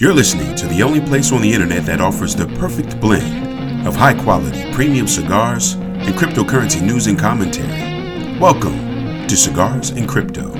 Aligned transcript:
You're 0.00 0.14
listening 0.14 0.54
to 0.54 0.66
the 0.66 0.82
only 0.82 1.02
place 1.02 1.30
on 1.30 1.42
the 1.42 1.52
internet 1.52 1.84
that 1.84 2.00
offers 2.00 2.34
the 2.34 2.46
perfect 2.56 2.98
blend 3.02 3.86
of 3.86 3.94
high 3.94 4.14
quality 4.14 4.72
premium 4.72 5.06
cigars 5.06 5.74
and 5.74 6.14
cryptocurrency 6.14 6.80
news 6.80 7.06
and 7.06 7.18
commentary. 7.18 8.38
Welcome 8.38 9.26
to 9.28 9.36
Cigars 9.36 9.90
and 9.90 10.08
Crypto. 10.08 10.54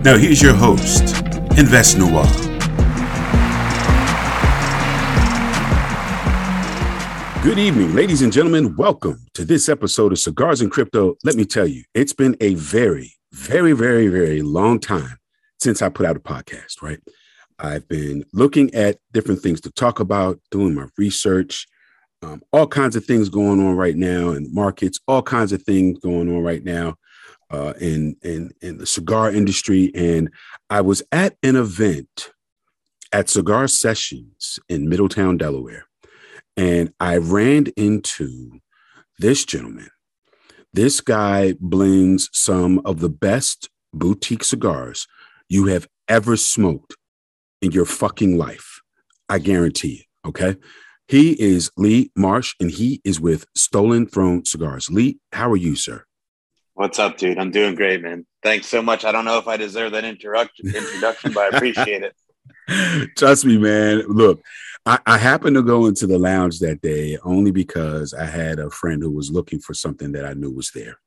Now, 0.00 0.16
here's 0.16 0.40
your 0.40 0.54
host, 0.54 1.14
Invest 1.58 1.98
Noir. 1.98 2.24
Good 7.42 7.58
evening, 7.58 7.94
ladies 7.94 8.22
and 8.22 8.32
gentlemen. 8.32 8.74
Welcome 8.74 9.26
to 9.34 9.44
this 9.44 9.68
episode 9.68 10.12
of 10.12 10.18
Cigars 10.18 10.62
and 10.62 10.70
Crypto. 10.70 11.16
Let 11.24 11.34
me 11.34 11.44
tell 11.44 11.66
you, 11.66 11.84
it's 11.92 12.14
been 12.14 12.34
a 12.40 12.54
very, 12.54 13.17
very, 13.38 13.72
very, 13.72 14.08
very 14.08 14.42
long 14.42 14.80
time 14.80 15.16
since 15.60 15.80
I 15.80 15.88
put 15.88 16.06
out 16.06 16.16
a 16.16 16.20
podcast, 16.20 16.82
right? 16.82 17.00
I've 17.58 17.88
been 17.88 18.24
looking 18.32 18.74
at 18.74 18.98
different 19.12 19.40
things 19.40 19.60
to 19.62 19.70
talk 19.70 20.00
about, 20.00 20.40
doing 20.50 20.74
my 20.74 20.86
research, 20.96 21.66
um, 22.22 22.42
all 22.52 22.66
kinds 22.66 22.96
of 22.96 23.04
things 23.04 23.28
going 23.28 23.64
on 23.64 23.76
right 23.76 23.96
now 23.96 24.30
in 24.30 24.52
markets, 24.52 25.00
all 25.06 25.22
kinds 25.22 25.52
of 25.52 25.62
things 25.62 25.98
going 26.00 26.28
on 26.28 26.42
right 26.42 26.64
now 26.64 26.96
uh, 27.50 27.74
in, 27.80 28.16
in, 28.22 28.50
in 28.60 28.78
the 28.78 28.86
cigar 28.86 29.30
industry. 29.30 29.92
And 29.94 30.30
I 30.68 30.80
was 30.80 31.02
at 31.12 31.36
an 31.42 31.56
event 31.56 32.30
at 33.12 33.30
Cigar 33.30 33.68
Sessions 33.68 34.58
in 34.68 34.88
Middletown, 34.88 35.38
Delaware. 35.38 35.86
And 36.56 36.92
I 37.00 37.16
ran 37.16 37.68
into 37.76 38.60
this 39.18 39.44
gentleman 39.44 39.88
this 40.72 41.00
guy 41.00 41.54
blends 41.60 42.28
some 42.32 42.80
of 42.84 43.00
the 43.00 43.08
best 43.08 43.68
boutique 43.92 44.44
cigars 44.44 45.06
you 45.48 45.66
have 45.66 45.88
ever 46.08 46.36
smoked 46.36 46.96
in 47.62 47.72
your 47.72 47.86
fucking 47.86 48.36
life. 48.36 48.80
I 49.28 49.38
guarantee 49.38 50.04
it. 50.24 50.28
Okay. 50.28 50.56
He 51.06 51.32
is 51.40 51.70
Lee 51.76 52.10
Marsh 52.14 52.54
and 52.60 52.70
he 52.70 53.00
is 53.02 53.18
with 53.18 53.46
Stolen 53.56 54.06
Throne 54.06 54.44
Cigars. 54.44 54.90
Lee, 54.90 55.18
how 55.32 55.50
are 55.50 55.56
you, 55.56 55.74
sir? 55.74 56.04
What's 56.74 56.98
up, 56.98 57.16
dude? 57.16 57.38
I'm 57.38 57.50
doing 57.50 57.74
great, 57.74 58.02
man. 58.02 58.26
Thanks 58.42 58.66
so 58.66 58.82
much. 58.82 59.04
I 59.04 59.10
don't 59.10 59.24
know 59.24 59.38
if 59.38 59.48
I 59.48 59.56
deserve 59.56 59.92
that 59.92 60.04
introduction, 60.04 60.68
introduction 60.74 61.32
but 61.32 61.52
I 61.52 61.56
appreciate 61.56 62.02
it. 62.02 62.14
Trust 63.16 63.44
me, 63.44 63.58
man. 63.58 64.04
Look, 64.06 64.42
I, 64.88 64.98
I, 65.04 65.18
happened 65.18 65.54
to 65.56 65.62
go 65.62 65.84
into 65.84 66.06
the 66.06 66.18
lounge 66.18 66.60
that 66.60 66.80
day 66.80 67.18
only 67.22 67.50
because 67.50 68.14
I 68.14 68.24
had 68.24 68.58
a 68.58 68.70
friend 68.70 69.02
who 69.02 69.10
was 69.10 69.30
looking 69.30 69.60
for 69.60 69.74
something 69.74 70.12
that 70.12 70.24
I 70.24 70.32
knew 70.32 70.50
was 70.50 70.70
there. 70.70 70.98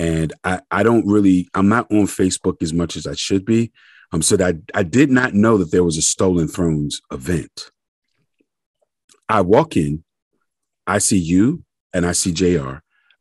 And 0.00 0.32
I, 0.42 0.62
I 0.72 0.82
don't 0.82 1.06
really, 1.06 1.48
I'm 1.54 1.68
not 1.68 1.88
on 1.92 2.06
Facebook 2.06 2.60
as 2.60 2.72
much 2.72 2.96
as 2.96 3.06
I 3.06 3.14
should 3.14 3.44
be. 3.44 3.70
Um, 4.12 4.20
so 4.20 4.36
that 4.36 4.56
I, 4.74 4.80
I 4.80 4.82
did 4.82 5.12
not 5.12 5.32
know 5.32 5.58
that 5.58 5.70
there 5.70 5.84
was 5.84 5.96
a 5.96 6.02
Stolen 6.02 6.48
Thrones 6.48 7.00
event. 7.12 7.70
I 9.28 9.42
walk 9.42 9.76
in, 9.76 10.02
I 10.84 10.98
see 10.98 11.18
you 11.18 11.62
and 11.92 12.04
I 12.04 12.12
see 12.12 12.32
JR 12.32 12.78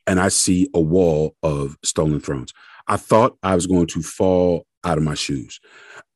and 0.08 0.20
I 0.20 0.30
see 0.30 0.70
a 0.74 0.82
wall 0.82 1.36
of 1.44 1.78
Stolen 1.84 2.20
Thrones. 2.20 2.52
I 2.88 2.98
thought 2.98 3.38
I 3.44 3.54
was 3.54 3.68
going 3.68 3.88
to 3.88 4.02
fall 4.02 4.66
out 4.84 4.98
of 4.98 5.04
my 5.04 5.14
shoes. 5.14 5.60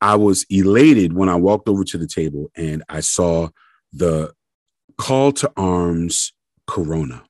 I 0.00 0.16
was 0.16 0.44
elated 0.50 1.12
when 1.12 1.28
I 1.28 1.36
walked 1.36 1.68
over 1.68 1.84
to 1.84 1.96
the 1.96 2.08
table 2.08 2.50
and 2.56 2.82
I 2.88 3.00
saw 3.00 3.50
the 3.92 4.32
call 4.96 5.32
to 5.32 5.50
arms 5.56 6.32
Corona. 6.66 7.24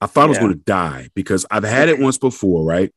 I 0.00 0.06
thought 0.06 0.22
yeah. 0.22 0.26
I 0.26 0.28
was 0.28 0.38
going 0.38 0.52
to 0.52 0.64
die 0.64 1.08
because 1.14 1.46
I've 1.50 1.64
had 1.64 1.88
it 1.88 1.98
once 1.98 2.18
before, 2.18 2.64
right? 2.64 2.92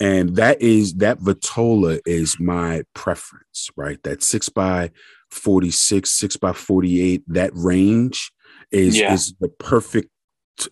And 0.00 0.36
that 0.36 0.60
is 0.60 0.94
that 0.96 1.18
Vitola 1.18 2.00
is 2.06 2.38
my 2.40 2.82
preference, 2.94 3.70
right? 3.76 4.02
That 4.02 4.22
six 4.22 4.48
by 4.48 4.90
46, 5.30 6.10
six 6.10 6.36
by 6.36 6.52
48, 6.52 7.22
that 7.28 7.50
range 7.54 8.32
is, 8.70 8.98
yeah. 8.98 9.12
is 9.12 9.34
the 9.40 9.48
perfect 9.48 10.10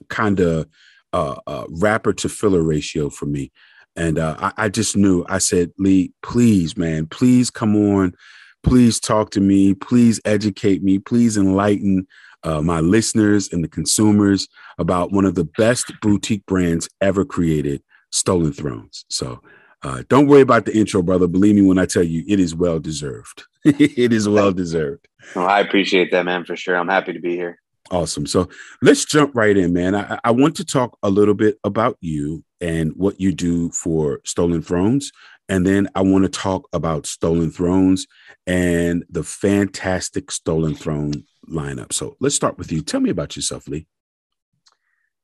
kind 0.09 0.41
of 0.41 0.67
uh, 1.13 1.37
uh, 1.47 1.65
wrapper 1.69 2.13
to 2.13 2.29
filler 2.29 2.63
ratio 2.63 3.09
for 3.09 3.27
me. 3.27 3.53
And 3.97 4.19
uh, 4.19 4.37
I, 4.39 4.65
I 4.65 4.69
just 4.69 4.97
knew, 4.97 5.25
I 5.29 5.39
said, 5.39 5.71
Lee, 5.79 6.13
please, 6.23 6.77
man, 6.77 7.07
please 7.07 7.51
come 7.51 7.77
on. 7.77 8.15
Please 8.65 8.99
talk 8.99 9.31
to 9.31 9.41
me. 9.41 9.75
Please 9.75 10.21
educate 10.25 10.83
me. 10.83 10.99
Please 10.99 11.37
enlighten 11.37 12.07
uh, 12.43 12.61
my 12.61 12.81
listeners 12.81 13.53
and 13.53 13.63
the 13.65 13.69
consumers 13.69 14.49
about 14.79 15.13
one 15.13 15.25
of 15.25 15.35
the 15.35 15.45
best 15.45 15.93
boutique 16.01 16.45
brands 16.47 16.89
ever 17.01 17.25
created, 17.25 17.83
Stolen 18.11 18.53
Thrones. 18.53 19.05
So 19.09 19.41
uh, 19.83 20.03
don't 20.09 20.27
worry 20.27 20.41
about 20.41 20.65
the 20.65 20.77
intro, 20.77 21.03
brother. 21.03 21.27
Believe 21.27 21.55
me 21.55 21.63
when 21.63 21.79
I 21.79 21.87
tell 21.87 22.03
you, 22.03 22.25
it 22.27 22.41
is 22.41 22.55
well 22.55 22.79
deserved. 22.79 23.45
it 23.65 24.13
is 24.13 24.29
well 24.29 24.53
deserved. 24.53 25.07
Well, 25.35 25.47
I 25.47 25.61
appreciate 25.61 26.11
that, 26.13 26.25
man, 26.25 26.45
for 26.45 26.57
sure. 26.57 26.77
I'm 26.77 26.89
happy 26.89 27.13
to 27.13 27.21
be 27.21 27.35
here. 27.35 27.61
Awesome. 27.91 28.27
So 28.27 28.49
let's 28.81 29.05
jump 29.05 29.35
right 29.35 29.57
in, 29.57 29.75
man. 29.75 29.95
I, 29.95 30.19
I 30.25 30.31
want 30.31 30.57
to 30.57 30.65
talk 30.65 30.97
a 31.03 31.11
little 31.11 31.35
bit 31.35 31.59
about 31.65 31.99
you 32.01 32.43
and 32.61 32.93
what 32.97 33.21
you 33.21 33.31
do 33.31 33.71
for 33.71 34.21
Stolen 34.25 34.63
Thrones. 34.63 35.13
And 35.49 35.67
then 35.67 35.89
I 35.95 36.01
want 36.01 36.25
to 36.25 36.31
talk 36.31 36.69
about 36.73 37.07
Stolen 37.07 37.51
Thrones 37.51 38.07
and 38.47 39.05
the 39.11 39.23
fantastic 39.23 40.31
Stolen 40.31 40.75
Throne 40.75 41.25
lineup. 41.49 41.93
So 41.93 42.17
let's 42.21 42.35
start 42.35 42.57
with 42.57 42.73
you. 42.73 42.81
Tell 42.81 43.01
me 43.01 43.11
about 43.11 43.37
yourself, 43.37 43.69
Lee. 43.69 43.87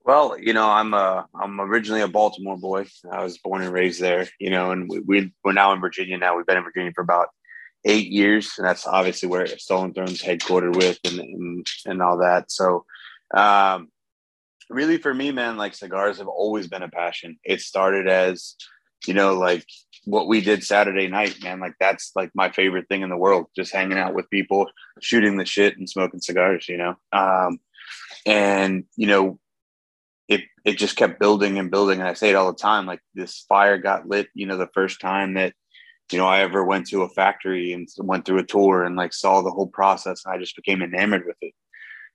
Well, 0.04 0.38
you 0.38 0.52
know, 0.52 0.68
I'm 0.68 0.94
a 0.94 1.26
I'm 1.40 1.60
originally 1.60 2.00
a 2.00 2.08
Baltimore 2.08 2.56
boy. 2.56 2.86
I 3.12 3.22
was 3.22 3.38
born 3.38 3.62
and 3.62 3.72
raised 3.72 4.00
there, 4.00 4.28
you 4.38 4.50
know, 4.50 4.72
and 4.72 4.88
we, 4.88 5.00
we 5.00 5.32
we're 5.44 5.52
now 5.52 5.72
in 5.72 5.80
Virginia. 5.80 6.16
Now 6.16 6.36
we've 6.36 6.46
been 6.46 6.56
in 6.56 6.64
Virginia 6.64 6.92
for 6.94 7.02
about 7.02 7.28
eight 7.84 8.08
years, 8.08 8.52
and 8.58 8.66
that's 8.66 8.86
obviously 8.86 9.28
where 9.28 9.46
Stolen 9.46 9.94
Thrones 9.94 10.22
headquartered 10.22 10.74
with 10.76 10.98
and 11.04 11.20
and, 11.20 11.66
and 11.86 12.02
all 12.02 12.18
that. 12.18 12.50
So, 12.50 12.84
um, 13.34 13.88
really, 14.68 14.98
for 14.98 15.12
me, 15.12 15.32
man, 15.32 15.56
like 15.56 15.74
cigars 15.74 16.18
have 16.18 16.28
always 16.28 16.66
been 16.66 16.82
a 16.82 16.88
passion. 16.88 17.38
It 17.44 17.60
started 17.60 18.08
as, 18.08 18.56
you 19.06 19.14
know, 19.14 19.34
like 19.34 19.66
what 20.04 20.28
we 20.28 20.40
did 20.40 20.64
Saturday 20.64 21.08
night, 21.08 21.42
man. 21.42 21.60
Like 21.60 21.74
that's 21.78 22.12
like 22.14 22.30
my 22.34 22.50
favorite 22.50 22.88
thing 22.88 23.02
in 23.02 23.10
the 23.10 23.16
world. 23.16 23.46
Just 23.54 23.72
hanging 23.72 23.98
out 23.98 24.14
with 24.14 24.30
people, 24.30 24.66
shooting 25.00 25.36
the 25.36 25.44
shit, 25.44 25.76
and 25.78 25.88
smoking 25.88 26.20
cigars. 26.20 26.68
You 26.68 26.78
know, 26.78 26.94
um, 27.12 27.60
and 28.26 28.84
you 28.96 29.06
know, 29.06 29.38
it 30.28 30.42
it 30.64 30.78
just 30.78 30.96
kept 30.96 31.20
building 31.20 31.58
and 31.58 31.70
building. 31.70 32.00
And 32.00 32.08
I 32.08 32.14
say 32.14 32.30
it 32.30 32.36
all 32.36 32.52
the 32.52 32.58
time. 32.58 32.86
Like 32.86 33.00
this 33.14 33.44
fire 33.48 33.78
got 33.78 34.08
lit. 34.08 34.28
You 34.34 34.46
know, 34.46 34.56
the 34.56 34.70
first 34.74 35.00
time 35.00 35.34
that 35.34 35.54
you 36.10 36.18
know 36.18 36.26
I 36.26 36.40
ever 36.40 36.64
went 36.64 36.88
to 36.88 37.02
a 37.02 37.08
factory 37.08 37.72
and 37.72 37.88
went 37.98 38.24
through 38.24 38.38
a 38.38 38.46
tour 38.46 38.84
and 38.84 38.96
like 38.96 39.12
saw 39.12 39.42
the 39.42 39.50
whole 39.50 39.68
process. 39.68 40.24
and 40.24 40.34
I 40.34 40.38
just 40.38 40.56
became 40.56 40.82
enamored 40.82 41.26
with 41.26 41.36
it. 41.40 41.54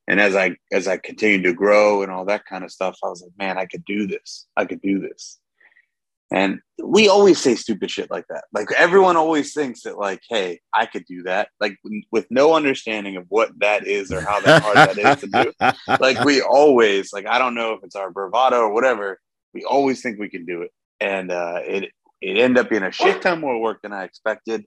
And 0.08 0.20
as 0.20 0.36
I 0.36 0.56
as 0.72 0.88
I 0.88 0.98
continued 0.98 1.44
to 1.44 1.54
grow 1.54 2.04
and 2.04 2.12
all 2.12 2.26
that 2.26 2.46
kind 2.46 2.64
of 2.64 2.72
stuff, 2.72 2.98
I 3.04 3.08
was 3.08 3.22
like, 3.22 3.32
man, 3.38 3.58
I 3.58 3.66
could 3.66 3.86
do 3.86 4.08
this. 4.08 4.48
I 4.56 4.66
could 4.66 4.82
do 4.82 5.00
this. 5.00 5.40
And 6.32 6.60
we 6.84 7.08
always 7.08 7.40
say 7.40 7.56
stupid 7.56 7.92
shit 7.92 8.10
like 8.10 8.26
that. 8.30 8.46
Like 8.52 8.72
everyone 8.72 9.16
always 9.16 9.54
thinks 9.54 9.84
that, 9.84 9.98
like, 9.98 10.22
hey, 10.28 10.60
I 10.74 10.86
could 10.86 11.06
do 11.06 11.24
that. 11.24 11.50
Like 11.60 11.78
with 12.12 12.26
no 12.30 12.56
understanding 12.56 13.16
of 13.16 13.26
what 13.30 13.52
that 13.60 13.86
is 13.86 14.12
or 14.12 14.22
how 14.22 14.40
that 14.42 14.64
hard 14.64 14.76
that 14.76 14.98
is 14.98 15.22
to 15.22 15.28
do. 15.28 15.54
Like 16.00 16.24
we 16.24 16.42
always, 16.42 17.14
like, 17.14 17.28
I 17.28 17.38
don't 17.38 17.56
know 17.56 17.74
if 17.74 17.84
it's 17.84 17.96
our 17.96 18.10
bravado 18.12 18.58
or 18.58 18.74
whatever. 18.74 19.20
We 19.54 19.64
always 19.64 20.02
think 20.02 20.20
we 20.20 20.30
can 20.30 20.46
do 20.46 20.64
it, 20.64 20.72
and 21.00 21.32
uh, 21.32 21.60
it 21.64 21.92
it 22.22 22.38
ended 22.38 22.58
up 22.58 22.70
being 22.70 22.84
a 22.84 22.92
shit 22.92 23.22
ton 23.22 23.40
more 23.40 23.60
work 23.60 23.82
than 23.82 23.94
I 23.94 24.04
expected. 24.04 24.66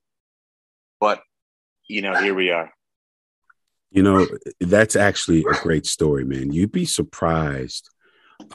But 1.01 1.21
you 1.89 2.03
know, 2.03 2.15
here 2.17 2.35
we 2.35 2.51
are. 2.51 2.73
You 3.91 4.03
know, 4.03 4.27
that's 4.61 4.97
actually 4.97 5.41
a 5.41 5.55
great 5.63 5.87
story, 5.87 6.25
man. 6.25 6.53
You'd 6.53 6.73
be 6.73 6.87
surprised 6.87 7.89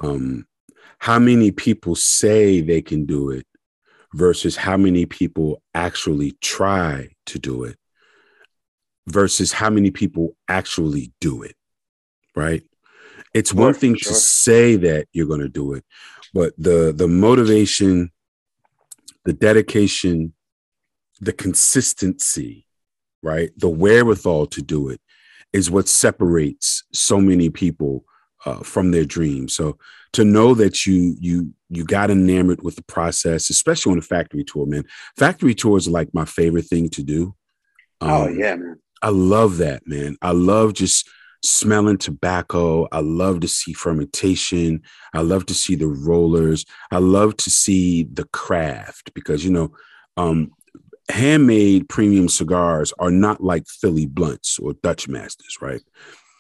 um, 0.02 0.46
how 1.04 1.20
many 1.20 1.52
people 1.52 1.96
say 1.96 2.62
they 2.62 2.82
can 2.82 3.06
do 3.06 3.30
it 3.30 3.46
versus 4.14 4.56
how 4.56 4.78
many 4.78 5.06
people 5.06 5.62
actually 5.74 6.32
try 6.40 7.10
to 7.26 7.38
do 7.38 7.66
it 7.66 7.76
versus 9.08 9.52
how 9.52 9.70
many 9.70 9.92
people 9.92 10.34
actually 10.48 11.12
do 11.20 11.44
it 11.44 11.58
right 12.38 12.64
it's 13.34 13.54
one 13.54 13.74
thing 13.74 13.98
sure. 13.98 14.14
to 14.14 14.18
say 14.18 14.78
that 14.78 15.06
you're 15.12 15.28
going 15.28 15.42
to 15.42 15.50
do 15.50 15.74
it 15.74 15.84
but 16.34 16.54
the 16.58 16.94
the 16.96 17.10
motivation 17.10 18.10
the 19.26 19.34
dedication 19.34 20.34
the 21.20 21.34
consistency 21.34 22.66
right 23.22 23.52
the 23.58 23.68
wherewithal 23.68 24.46
to 24.46 24.62
do 24.62 24.88
it 24.88 25.02
is 25.52 25.70
what 25.70 25.90
separates 25.90 26.86
so 26.94 27.20
many 27.20 27.50
people 27.50 28.06
uh, 28.46 28.60
from 28.60 28.92
their 28.92 29.06
dreams 29.06 29.56
so 29.56 29.78
to 30.14 30.24
know 30.24 30.54
that 30.54 30.86
you 30.86 31.16
you 31.20 31.54
you 31.70 31.84
got 31.84 32.12
enamored 32.12 32.62
with 32.62 32.76
the 32.76 32.84
process, 32.84 33.50
especially 33.50 33.92
on 33.92 33.98
a 33.98 34.04
factory 34.04 34.44
tour, 34.44 34.66
man. 34.66 34.86
Factory 35.18 35.56
tours 35.56 35.88
are 35.88 35.92
like 35.92 36.14
my 36.14 36.26
favorite 36.26 36.66
thing 36.66 36.88
to 36.90 37.04
do. 37.04 37.36
Oh, 38.00 38.08
um, 38.08 38.22
oh 38.22 38.28
yeah, 38.30 38.56
man. 38.56 38.80
I 39.02 39.10
love 39.10 39.58
that, 39.58 39.86
man. 39.86 40.16
I 40.22 40.32
love 40.32 40.74
just 40.74 41.10
smelling 41.44 41.98
tobacco. 41.98 42.88
I 42.92 43.00
love 43.00 43.42
to 43.42 43.48
see 43.48 43.74
fermentation. 43.74 44.84
I 45.14 45.22
love 45.22 45.46
to 45.48 45.54
see 45.54 45.76
the 45.76 45.88
rollers. 45.88 46.64
I 46.92 47.00
love 47.00 47.36
to 47.38 47.50
see 47.50 48.04
the 48.04 48.24
craft 48.26 49.14
because, 49.14 49.44
you 49.44 49.52
know, 49.52 49.74
um, 50.16 50.52
handmade 51.10 51.90
premium 51.90 52.30
cigars 52.30 52.94
are 52.98 53.12
not 53.12 53.44
like 53.44 53.68
Philly 53.68 54.06
blunts 54.06 54.58
or 54.58 54.74
Dutch 54.84 55.10
masters, 55.10 55.58
right? 55.60 55.82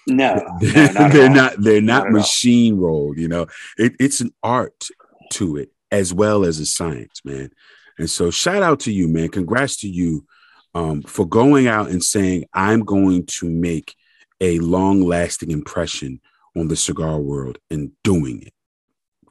No, 0.08 0.36
no 0.62 0.86
not 0.92 1.12
they're 1.12 1.30
not. 1.30 1.54
They're 1.58 1.82
not, 1.82 2.06
not 2.06 2.12
machine 2.12 2.78
rolled. 2.78 3.18
You 3.18 3.28
know, 3.28 3.48
it, 3.78 3.94
it's 4.00 4.22
an 4.22 4.34
art 4.44 4.88
to 5.34 5.58
it 5.58 5.72
as 5.92 6.14
well 6.14 6.44
as 6.44 6.60
a 6.60 6.66
science, 6.66 7.22
man. 7.24 7.52
And 7.98 8.10
so, 8.10 8.32
shout 8.32 8.64
out 8.64 8.82
to 8.82 8.92
you, 8.92 9.08
man. 9.08 9.30
Congrats 9.30 9.78
to 9.78 9.90
you 9.90 10.26
um, 10.74 11.04
for 11.04 11.28
going 11.28 11.68
out 11.68 11.90
and 11.90 12.04
saying, 12.04 12.46
"I'm 12.54 12.82
going 12.82 13.26
to 13.38 13.50
make 13.50 13.96
a 14.42 14.60
long-lasting 14.60 15.52
impression 15.52 16.20
on 16.56 16.68
the 16.68 16.76
cigar 16.76 17.20
world," 17.20 17.60
and 17.70 17.92
doing 18.04 18.42
it. 18.42 18.54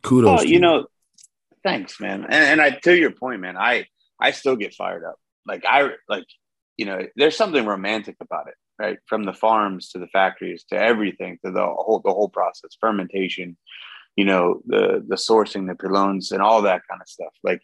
Kudos. 0.03 0.39
Well, 0.39 0.45
you, 0.45 0.55
you 0.55 0.61
know, 0.61 0.87
thanks, 1.63 2.01
man. 2.01 2.25
And, 2.25 2.33
and 2.33 2.63
I, 2.63 2.71
to 2.71 2.97
your 2.97 3.11
point, 3.11 3.41
man, 3.41 3.57
I 3.59 3.87
I 4.19 4.31
still 4.31 4.57
get 4.57 4.75
fired 4.75 5.05
up. 5.05 5.17
Like 5.45 5.65
I 5.67 5.91
like, 6.09 6.27
you 6.79 6.87
know, 6.87 7.07
there's 7.17 7.37
something 7.37 7.67
romantic 7.67 8.17
about 8.21 8.49
it 8.49 8.55
right? 8.79 8.99
From 9.07 9.25
the 9.25 9.33
farms 9.33 9.91
to 9.91 9.99
the 9.99 10.09
factories 10.09 10.65
to 10.71 10.77
everything 10.77 11.39
to 11.45 11.51
the 11.51 11.63
whole 11.63 12.01
the 12.05 12.13
whole 12.13 12.29
process, 12.29 12.77
fermentation, 12.81 13.57
you 14.17 14.25
know, 14.25 14.63
the 14.67 15.05
the 15.07 15.17
sourcing, 15.17 15.67
the 15.67 15.75
pilones, 15.75 16.33
and 16.33 16.43
all 16.43 16.63
that 16.63 16.83
kind 16.89 17.01
of 17.01 17.09
stuff. 17.09 17.33
Like 17.43 17.63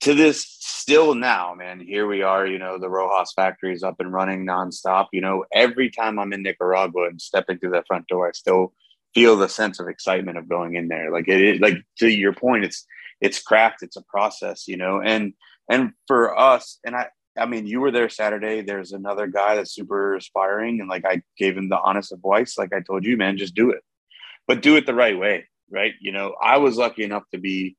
to 0.00 0.14
this 0.14 0.44
still 0.60 1.14
now, 1.14 1.54
man, 1.54 1.80
here 1.80 2.06
we 2.06 2.22
are, 2.22 2.46
you 2.46 2.58
know, 2.58 2.78
the 2.78 2.90
Rojas 2.90 3.32
factory 3.34 3.72
is 3.72 3.82
up 3.82 4.00
and 4.00 4.12
running 4.12 4.44
nonstop. 4.44 5.08
You 5.12 5.22
know, 5.22 5.44
every 5.52 5.90
time 5.90 6.18
I'm 6.18 6.32
in 6.32 6.42
Nicaragua 6.42 7.08
and 7.08 7.20
stepping 7.20 7.58
through 7.58 7.70
that 7.70 7.86
front 7.86 8.06
door, 8.08 8.28
I 8.28 8.32
still 8.32 8.74
feel 9.14 9.36
the 9.36 9.48
sense 9.48 9.80
of 9.80 9.88
excitement 9.88 10.36
of 10.36 10.48
going 10.48 10.74
in 10.74 10.88
there. 10.88 11.10
Like 11.10 11.28
it 11.28 11.40
is 11.40 11.60
like 11.60 11.78
to 11.98 12.08
your 12.08 12.34
point, 12.34 12.64
it's 12.64 12.86
it's 13.20 13.40
craft, 13.40 13.82
it's 13.82 13.96
a 13.96 14.02
process, 14.02 14.68
you 14.68 14.76
know, 14.76 15.00
and 15.00 15.32
and 15.70 15.92
for 16.06 16.38
us, 16.38 16.78
and 16.84 16.94
I 16.94 17.08
I 17.36 17.46
mean, 17.46 17.66
you 17.66 17.80
were 17.80 17.90
there 17.90 18.08
Saturday. 18.08 18.62
There's 18.62 18.92
another 18.92 19.26
guy 19.26 19.56
that's 19.56 19.74
super 19.74 20.14
aspiring, 20.14 20.80
and 20.80 20.88
like 20.88 21.04
I 21.04 21.22
gave 21.36 21.56
him 21.56 21.68
the 21.68 21.80
honest 21.80 22.12
advice, 22.12 22.56
like 22.56 22.72
I 22.72 22.80
told 22.80 23.04
you, 23.04 23.16
man, 23.16 23.38
just 23.38 23.54
do 23.54 23.70
it, 23.70 23.82
but 24.46 24.62
do 24.62 24.76
it 24.76 24.86
the 24.86 24.94
right 24.94 25.18
way, 25.18 25.48
right? 25.70 25.94
You 26.00 26.12
know, 26.12 26.34
I 26.40 26.58
was 26.58 26.76
lucky 26.76 27.02
enough 27.02 27.24
to 27.32 27.38
be 27.38 27.76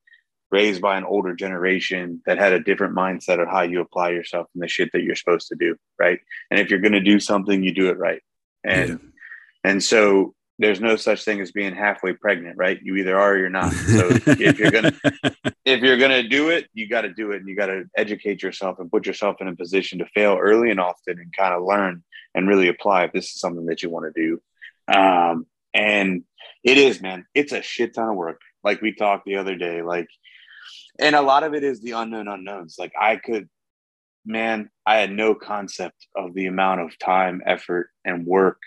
raised 0.52 0.82
by 0.82 0.98
an 0.98 1.04
older 1.04 1.34
generation 1.34 2.22
that 2.26 2.38
had 2.38 2.54
a 2.54 2.60
different 2.60 2.96
mindset 2.96 3.42
of 3.42 3.48
how 3.50 3.62
you 3.62 3.82
apply 3.82 4.10
yourself 4.10 4.48
and 4.54 4.62
the 4.62 4.68
shit 4.68 4.92
that 4.94 5.04
you're 5.04 5.16
supposed 5.16 5.48
to 5.50 5.56
do, 5.56 5.76
right? 5.98 6.20
And 6.52 6.60
if 6.60 6.70
you're 6.70 6.80
going 6.80 6.92
to 6.92 7.00
do 7.00 7.20
something, 7.20 7.64
you 7.64 7.74
do 7.74 7.90
it 7.90 7.98
right, 7.98 8.22
and 8.64 8.90
yeah. 8.90 9.70
and 9.72 9.84
so 9.84 10.36
there's 10.58 10.80
no 10.80 10.96
such 10.96 11.26
thing 11.26 11.42
as 11.42 11.52
being 11.52 11.76
halfway 11.76 12.14
pregnant, 12.14 12.58
right? 12.58 12.80
You 12.82 12.96
either 12.96 13.18
are 13.20 13.34
or 13.34 13.38
you're 13.38 13.50
not. 13.50 13.74
So 13.74 14.10
if 14.10 14.58
you're 14.58 14.72
gonna 14.72 14.94
if 15.66 15.82
you're 15.82 15.98
gonna 15.98 16.24
do 16.24 16.50
it, 16.50 16.68
you 16.74 16.88
got 16.88 17.02
to 17.02 17.14
do 17.14 17.32
it, 17.32 17.38
and 17.38 17.50
you 17.50 17.56
got 17.56 17.66
to 17.68 17.86
educate 17.98 18.42
yourself 18.42 18.80
and 18.80 18.90
put 18.90 19.06
yourself 19.06 19.38
in 19.42 19.48
a 19.48 19.56
position 19.56 20.00
to 20.00 20.06
fail 20.06 20.38
early 20.40 20.72
and 20.72 20.80
often, 20.80 21.20
and 21.20 21.34
kind 21.36 21.54
of 21.54 21.64
learn 21.64 22.04
and 22.34 22.48
really 22.48 22.70
apply 22.70 23.04
if 23.04 23.12
this 23.12 23.26
is 23.26 23.40
something 23.40 23.66
that 23.66 23.84
you 23.84 23.90
want 23.90 24.14
to 24.14 24.22
do. 24.22 24.42
Um, 24.94 25.46
and 25.74 26.24
it 26.64 26.78
is, 26.78 27.02
man, 27.02 27.26
it's 27.34 27.52
a 27.52 27.62
shit 27.62 27.94
ton 27.94 28.10
of 28.10 28.16
work. 28.16 28.40
Like 28.64 28.82
we 28.82 28.94
talked 28.94 29.26
the 29.26 29.36
other 29.36 29.56
day, 29.56 29.82
like, 29.82 30.08
and 31.00 31.16
a 31.16 31.22
lot 31.22 31.44
of 31.44 31.54
it 31.54 31.64
is 31.64 31.82
the 31.82 31.92
unknown 31.92 32.30
unknowns. 32.30 32.78
Like 32.80 32.94
I 33.00 33.18
could, 33.18 33.50
man, 34.26 34.70
I 34.86 34.98
had 34.98 35.12
no 35.12 35.36
concept 35.36 36.08
of 36.16 36.34
the 36.34 36.46
amount 36.46 36.80
of 36.80 36.98
time, 36.98 37.42
effort, 37.46 37.90
and 38.06 38.26
work 38.26 38.60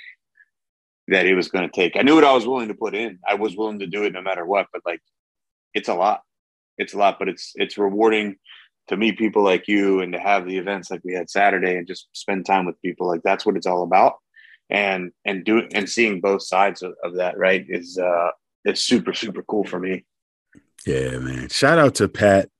that 1.08 1.26
it 1.26 1.34
was 1.34 1.48
going 1.48 1.68
to 1.68 1.74
take. 1.74 1.96
I 1.96 2.02
knew 2.02 2.14
what 2.14 2.24
I 2.24 2.34
was 2.34 2.46
willing 2.46 2.68
to 2.68 2.74
put 2.74 2.94
in. 2.94 3.18
I 3.26 3.34
was 3.34 3.56
willing 3.56 3.80
to 3.80 3.86
do 3.86 4.04
it 4.04 4.12
no 4.12 4.22
matter 4.22 4.44
what, 4.44 4.66
but 4.72 4.82
like 4.86 5.00
it's 5.74 5.88
a 5.88 5.94
lot. 5.94 6.20
It's 6.76 6.94
a 6.94 6.98
lot, 6.98 7.18
but 7.18 7.28
it's 7.28 7.52
it's 7.56 7.78
rewarding 7.78 8.36
to 8.88 8.96
meet 8.96 9.18
people 9.18 9.42
like 9.42 9.68
you 9.68 10.00
and 10.00 10.12
to 10.12 10.20
have 10.20 10.46
the 10.46 10.56
events 10.56 10.90
like 10.90 11.00
we 11.04 11.14
had 11.14 11.28
Saturday 11.28 11.76
and 11.76 11.86
just 11.86 12.08
spend 12.12 12.46
time 12.46 12.66
with 12.66 12.80
people. 12.82 13.06
Like 13.06 13.22
that's 13.22 13.44
what 13.44 13.56
it's 13.56 13.66
all 13.66 13.82
about. 13.82 14.14
And 14.70 15.12
and 15.24 15.44
do 15.44 15.66
and 15.74 15.88
seeing 15.88 16.20
both 16.20 16.42
sides 16.42 16.82
of, 16.82 16.94
of 17.02 17.16
that, 17.16 17.38
right, 17.38 17.64
is 17.68 17.98
uh 17.98 18.30
it's 18.64 18.82
super, 18.82 19.14
super 19.14 19.42
cool 19.42 19.64
for 19.64 19.78
me. 19.78 20.04
Yeah, 20.86 21.18
man. 21.18 21.48
Shout 21.48 21.78
out 21.78 21.94
to 21.96 22.08
Pat 22.08 22.50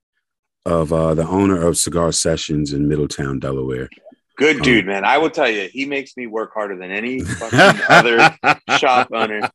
of 0.64 0.92
uh 0.92 1.14
the 1.14 1.28
owner 1.28 1.60
of 1.60 1.76
Cigar 1.76 2.12
Sessions 2.12 2.72
in 2.72 2.88
Middletown, 2.88 3.40
Delaware. 3.40 3.90
Good 4.38 4.62
dude, 4.62 4.86
man. 4.86 5.04
I 5.04 5.18
will 5.18 5.30
tell 5.30 5.50
you, 5.50 5.68
he 5.72 5.84
makes 5.84 6.16
me 6.16 6.28
work 6.28 6.54
harder 6.54 6.76
than 6.76 6.92
any 6.92 7.20
fucking 7.24 7.82
other 7.88 8.36
shop 8.78 9.08
owner. 9.12 9.50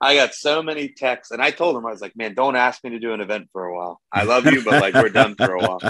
I 0.00 0.16
got 0.16 0.34
so 0.34 0.60
many 0.60 0.88
texts, 0.88 1.30
and 1.30 1.40
I 1.40 1.52
told 1.52 1.76
him 1.76 1.86
I 1.86 1.90
was 1.90 2.00
like, 2.00 2.16
"Man, 2.16 2.34
don't 2.34 2.56
ask 2.56 2.82
me 2.82 2.90
to 2.90 2.98
do 2.98 3.12
an 3.12 3.20
event 3.20 3.48
for 3.52 3.64
a 3.64 3.74
while. 3.74 4.00
I 4.12 4.24
love 4.24 4.44
you, 4.46 4.62
but 4.64 4.82
like 4.82 4.94
we're 4.94 5.08
done 5.08 5.36
for 5.36 5.54
a 5.54 5.60
while." 5.60 5.80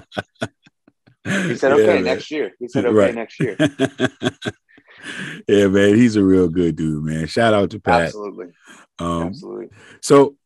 He 1.24 1.56
said, 1.56 1.72
"Okay, 1.72 1.96
yeah, 1.96 2.00
next 2.02 2.30
year." 2.30 2.52
He 2.60 2.68
said, 2.68 2.84
"Okay, 2.84 2.94
right. 2.94 3.14
next 3.14 3.40
year." 3.40 3.56
yeah, 5.48 5.68
man, 5.68 5.94
he's 5.96 6.16
a 6.16 6.22
real 6.22 6.48
good 6.48 6.76
dude, 6.76 7.02
man. 7.02 7.26
Shout 7.26 7.54
out 7.54 7.70
to 7.70 7.80
Pat. 7.80 8.02
Absolutely, 8.02 8.48
um, 8.98 9.28
absolutely. 9.28 9.68
So, 10.02 10.36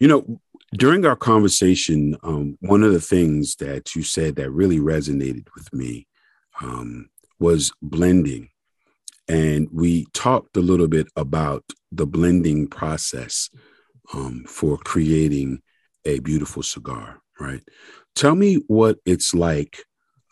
you 0.00 0.08
know, 0.08 0.40
during 0.72 1.06
our 1.06 1.16
conversation, 1.16 2.16
um, 2.24 2.58
one 2.60 2.82
of 2.82 2.92
the 2.92 3.00
things 3.00 3.54
that 3.56 3.94
you 3.94 4.02
said 4.02 4.34
that 4.36 4.50
really 4.50 4.80
resonated 4.80 5.46
with 5.54 5.72
me 5.72 6.08
um, 6.60 7.08
was 7.44 7.72
blending. 7.82 8.48
And 9.28 9.68
we 9.70 10.06
talked 10.14 10.56
a 10.56 10.66
little 10.70 10.88
bit 10.88 11.08
about 11.14 11.62
the 11.92 12.06
blending 12.06 12.68
process 12.68 13.50
um, 14.14 14.44
for 14.48 14.78
creating 14.78 15.60
a 16.06 16.20
beautiful 16.20 16.62
cigar, 16.62 17.20
right? 17.38 17.62
Tell 18.14 18.34
me 18.34 18.62
what 18.66 18.96
it's 19.04 19.34
like, 19.34 19.84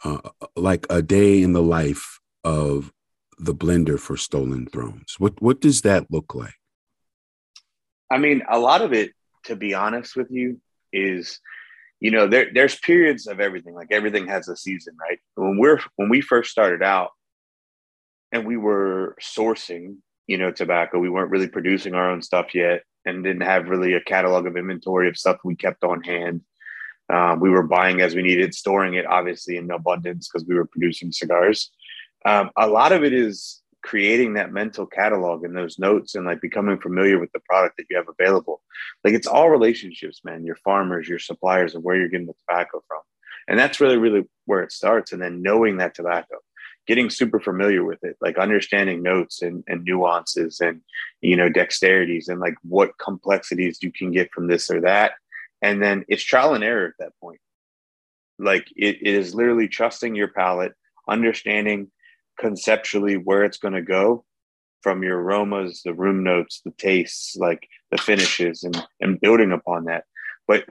uh, 0.04 0.30
like 0.56 0.86
a 0.88 1.02
day 1.02 1.42
in 1.42 1.52
the 1.52 1.62
life 1.78 2.18
of 2.44 2.90
the 3.38 3.54
blender 3.54 3.98
for 3.98 4.16
Stolen 4.16 4.66
Thrones. 4.66 5.16
What 5.18 5.34
what 5.42 5.60
does 5.60 5.82
that 5.82 6.06
look 6.10 6.34
like? 6.34 6.58
I 8.10 8.18
mean, 8.18 8.42
a 8.48 8.58
lot 8.58 8.80
of 8.82 8.92
it, 8.92 9.10
to 9.48 9.56
be 9.56 9.74
honest 9.74 10.16
with 10.16 10.30
you, 10.30 10.60
is 10.92 11.40
you 12.02 12.10
know 12.10 12.26
there 12.26 12.48
there's 12.52 12.74
periods 12.80 13.28
of 13.28 13.38
everything 13.38 13.74
like 13.74 13.92
everything 13.92 14.26
has 14.26 14.48
a 14.48 14.56
season 14.56 14.96
right? 15.00 15.20
When 15.36 15.56
we're 15.56 15.78
when 15.94 16.08
we 16.08 16.20
first 16.20 16.50
started 16.50 16.82
out 16.82 17.10
and 18.32 18.44
we 18.44 18.56
were 18.56 19.16
sourcing 19.22 19.98
you 20.26 20.36
know 20.36 20.50
tobacco 20.50 20.98
we 20.98 21.08
weren't 21.08 21.30
really 21.30 21.46
producing 21.46 21.94
our 21.94 22.10
own 22.10 22.20
stuff 22.20 22.56
yet 22.56 22.82
and 23.06 23.22
didn't 23.22 23.42
have 23.42 23.68
really 23.68 23.94
a 23.94 24.00
catalog 24.00 24.48
of 24.48 24.56
inventory 24.56 25.08
of 25.08 25.16
stuff 25.16 25.38
we 25.44 25.54
kept 25.54 25.84
on 25.84 26.02
hand. 26.02 26.40
Um, 27.12 27.38
we 27.38 27.50
were 27.50 27.62
buying 27.62 28.00
as 28.00 28.16
we 28.16 28.22
needed 28.22 28.52
storing 28.52 28.94
it 28.94 29.06
obviously 29.06 29.56
in 29.56 29.70
abundance 29.70 30.28
because 30.28 30.46
we 30.46 30.56
were 30.56 30.66
producing 30.66 31.12
cigars. 31.12 31.70
Um, 32.26 32.50
a 32.56 32.66
lot 32.66 32.90
of 32.90 33.04
it 33.04 33.12
is 33.12 33.61
creating 33.82 34.34
that 34.34 34.52
mental 34.52 34.86
catalog 34.86 35.44
and 35.44 35.56
those 35.56 35.78
notes 35.78 36.14
and 36.14 36.24
like 36.24 36.40
becoming 36.40 36.78
familiar 36.78 37.18
with 37.18 37.32
the 37.32 37.40
product 37.40 37.76
that 37.76 37.86
you 37.90 37.96
have 37.96 38.08
available. 38.08 38.62
Like 39.04 39.14
it's 39.14 39.26
all 39.26 39.50
relationships, 39.50 40.20
man. 40.24 40.44
Your 40.44 40.56
farmers, 40.56 41.08
your 41.08 41.18
suppliers, 41.18 41.74
and 41.74 41.82
where 41.82 41.96
you're 41.96 42.08
getting 42.08 42.26
the 42.26 42.34
tobacco 42.48 42.82
from. 42.86 43.00
And 43.48 43.58
that's 43.58 43.80
really, 43.80 43.96
really 43.96 44.24
where 44.46 44.62
it 44.62 44.72
starts. 44.72 45.12
And 45.12 45.20
then 45.20 45.42
knowing 45.42 45.78
that 45.78 45.94
tobacco, 45.94 46.36
getting 46.86 47.10
super 47.10 47.40
familiar 47.40 47.84
with 47.84 48.02
it, 48.02 48.16
like 48.20 48.38
understanding 48.38 49.02
notes 49.02 49.42
and, 49.42 49.64
and 49.66 49.84
nuances 49.84 50.60
and, 50.60 50.80
you 51.20 51.36
know, 51.36 51.48
dexterities 51.48 52.28
and 52.28 52.40
like 52.40 52.54
what 52.62 52.98
complexities 52.98 53.78
you 53.82 53.92
can 53.92 54.12
get 54.12 54.32
from 54.32 54.46
this 54.46 54.70
or 54.70 54.80
that. 54.82 55.12
And 55.60 55.82
then 55.82 56.04
it's 56.08 56.22
trial 56.22 56.54
and 56.54 56.64
error 56.64 56.86
at 56.86 56.94
that 56.98 57.12
point. 57.20 57.40
Like 58.38 58.66
it, 58.76 58.98
it 59.00 59.14
is 59.14 59.34
literally 59.34 59.68
trusting 59.68 60.14
your 60.14 60.28
palate, 60.28 60.74
understanding 61.08 61.90
conceptually 62.38 63.16
where 63.16 63.44
it's 63.44 63.58
going 63.58 63.74
to 63.74 63.82
go 63.82 64.24
from 64.82 65.02
your 65.02 65.20
aromas, 65.20 65.82
the 65.84 65.94
room 65.94 66.24
notes, 66.24 66.60
the 66.64 66.72
tastes, 66.72 67.36
like 67.36 67.68
the 67.90 67.98
finishes, 67.98 68.62
and 68.64 68.86
and 69.00 69.20
building 69.20 69.52
upon 69.52 69.84
that. 69.84 70.04
But 70.46 70.64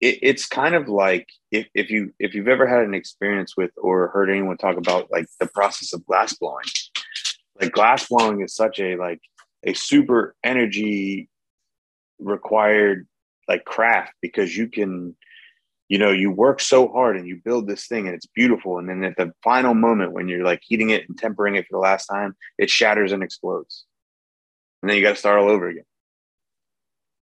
it, 0.00 0.18
it's 0.22 0.46
kind 0.46 0.74
of 0.74 0.88
like 0.88 1.28
if, 1.50 1.66
if 1.74 1.90
you 1.90 2.12
if 2.18 2.34
you've 2.34 2.48
ever 2.48 2.66
had 2.66 2.84
an 2.84 2.94
experience 2.94 3.56
with 3.56 3.70
or 3.76 4.08
heard 4.08 4.30
anyone 4.30 4.56
talk 4.56 4.76
about 4.76 5.10
like 5.10 5.26
the 5.40 5.46
process 5.46 5.92
of 5.92 6.06
glass 6.06 6.34
blowing, 6.34 6.64
like 7.60 7.72
glass 7.72 8.08
blowing 8.08 8.42
is 8.42 8.54
such 8.54 8.78
a 8.78 8.96
like 8.96 9.20
a 9.64 9.74
super 9.74 10.34
energy 10.44 11.28
required 12.18 13.06
like 13.48 13.64
craft 13.64 14.12
because 14.20 14.56
you 14.56 14.68
can 14.68 15.16
you 15.92 15.98
know 15.98 16.10
you 16.10 16.30
work 16.30 16.60
so 16.60 16.88
hard 16.88 17.16
and 17.16 17.26
you 17.26 17.40
build 17.44 17.66
this 17.66 17.86
thing 17.86 18.06
and 18.06 18.14
it's 18.14 18.26
beautiful 18.26 18.78
and 18.78 18.88
then 18.88 19.04
at 19.04 19.16
the 19.16 19.32
final 19.42 19.74
moment 19.74 20.12
when 20.12 20.28
you're 20.28 20.44
like 20.44 20.60
heating 20.62 20.90
it 20.90 21.08
and 21.08 21.18
tempering 21.18 21.56
it 21.56 21.66
for 21.66 21.76
the 21.76 21.78
last 21.78 22.06
time 22.06 22.34
it 22.58 22.70
shatters 22.70 23.12
and 23.12 23.22
explodes 23.22 23.84
and 24.82 24.88
then 24.88 24.96
you 24.96 25.02
got 25.02 25.10
to 25.10 25.16
start 25.16 25.38
all 25.38 25.50
over 25.50 25.68
again 25.68 25.84